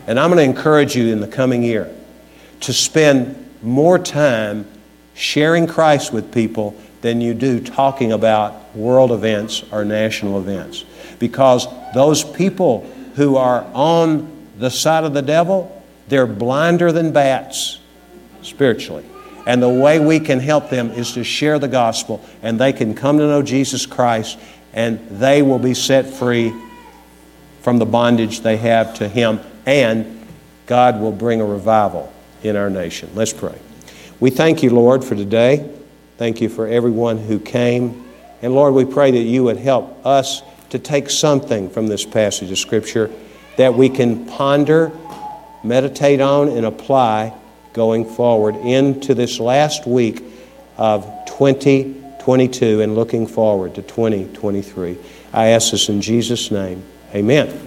And 0.07 0.21
I'm 0.21 0.31
going 0.31 0.39
to 0.39 0.57
encourage 0.57 0.97
you 0.97 1.13
in 1.13 1.21
the 1.21 1.29
coming 1.29 1.63
year 1.63 1.95
to 2.61 2.73
spend 2.73 3.41
more 3.63 3.99
time 3.99 4.67
sharing 5.15 5.67
Christ 5.67 6.13
with 6.13 6.33
people 6.33 6.77
than 7.01 7.21
you 7.21 7.35
do 7.35 7.61
talking 7.61 8.13
about 8.13 8.75
world 8.75 9.13
events 9.13 9.65
or 9.71 9.85
national 9.85 10.39
events. 10.39 10.85
Because 11.19 11.67
those 11.95 12.25
people 12.25 12.91
who 13.15 13.37
are 13.37 13.65
on 13.75 14.31
the 14.59 14.71
side 14.71 15.05
of 15.05 15.15
the 15.15 15.23
devil, 15.23 15.83
they're 16.09 16.27
blinder 16.27 16.93
than 16.93 17.13
bats 17.13 17.79
spiritually. 18.43 19.05
And 19.47 19.63
the 19.63 19.69
way 19.69 20.01
we 20.01 20.21
can 20.21 20.41
help 20.41 20.71
them 20.71 20.91
is 20.91 21.13
to 21.13 21.25
share 21.25 21.59
the 21.59 21.69
gospel, 21.69 22.25
and 22.43 22.59
they 22.59 22.73
can 22.73 22.95
come 22.95 23.19
to 23.19 23.27
know 23.27 23.43
Jesus 23.43 23.85
Christ, 23.85 24.39
and 24.73 24.99
they 25.09 25.43
will 25.43 25.59
be 25.59 25.75
set 25.75 26.07
free 26.07 26.53
from 27.61 27.79
the 27.79 27.87
bondage 27.87 28.41
they 28.41 28.57
have 28.57 28.95
to 28.95 29.09
Him, 29.09 29.41
and 29.67 30.27
God 30.67 31.01
will 31.01 31.13
bring 31.13 31.41
a 31.41 31.45
revival 31.45 32.13
in 32.43 32.57
our 32.57 32.71
nation. 32.71 33.11
Let's 33.15 33.33
pray. 33.33 33.59
We 34.21 34.31
thank 34.31 34.63
you, 34.63 34.71
Lord, 34.71 35.05
for 35.05 35.15
today. 35.15 35.71
Thank 36.17 36.41
you 36.41 36.49
for 36.49 36.67
everyone 36.67 37.19
who 37.19 37.39
came. 37.39 38.05
And 38.43 38.55
Lord, 38.55 38.75
we 38.75 38.85
pray 38.85 39.11
that 39.11 39.19
you 39.19 39.45
would 39.45 39.57
help 39.57 40.05
us 40.07 40.43
to 40.71 40.79
take 40.79 41.11
something 41.11 41.71
from 41.71 41.87
this 41.87 42.05
passage 42.05 42.51
of 42.51 42.59
Scripture 42.59 43.11
that 43.57 43.75
we 43.75 43.89
can 43.89 44.27
ponder, 44.27 44.93
meditate 45.63 46.21
on, 46.21 46.49
and 46.49 46.67
apply 46.67 47.33
going 47.73 48.05
forward 48.05 48.57
into 48.57 49.15
this 49.15 49.39
last 49.39 49.87
week 49.87 50.23
of 50.77 51.05
2022 51.27 52.81
and 52.81 52.95
looking 52.95 53.27
forward 53.27 53.75
to 53.75 53.83
2023. 53.83 54.97
I 55.33 55.49
ask 55.49 55.73
this 55.73 55.89
in 55.89 56.01
Jesus' 56.01 56.51
name. 56.51 56.83
Amen. 57.15 57.61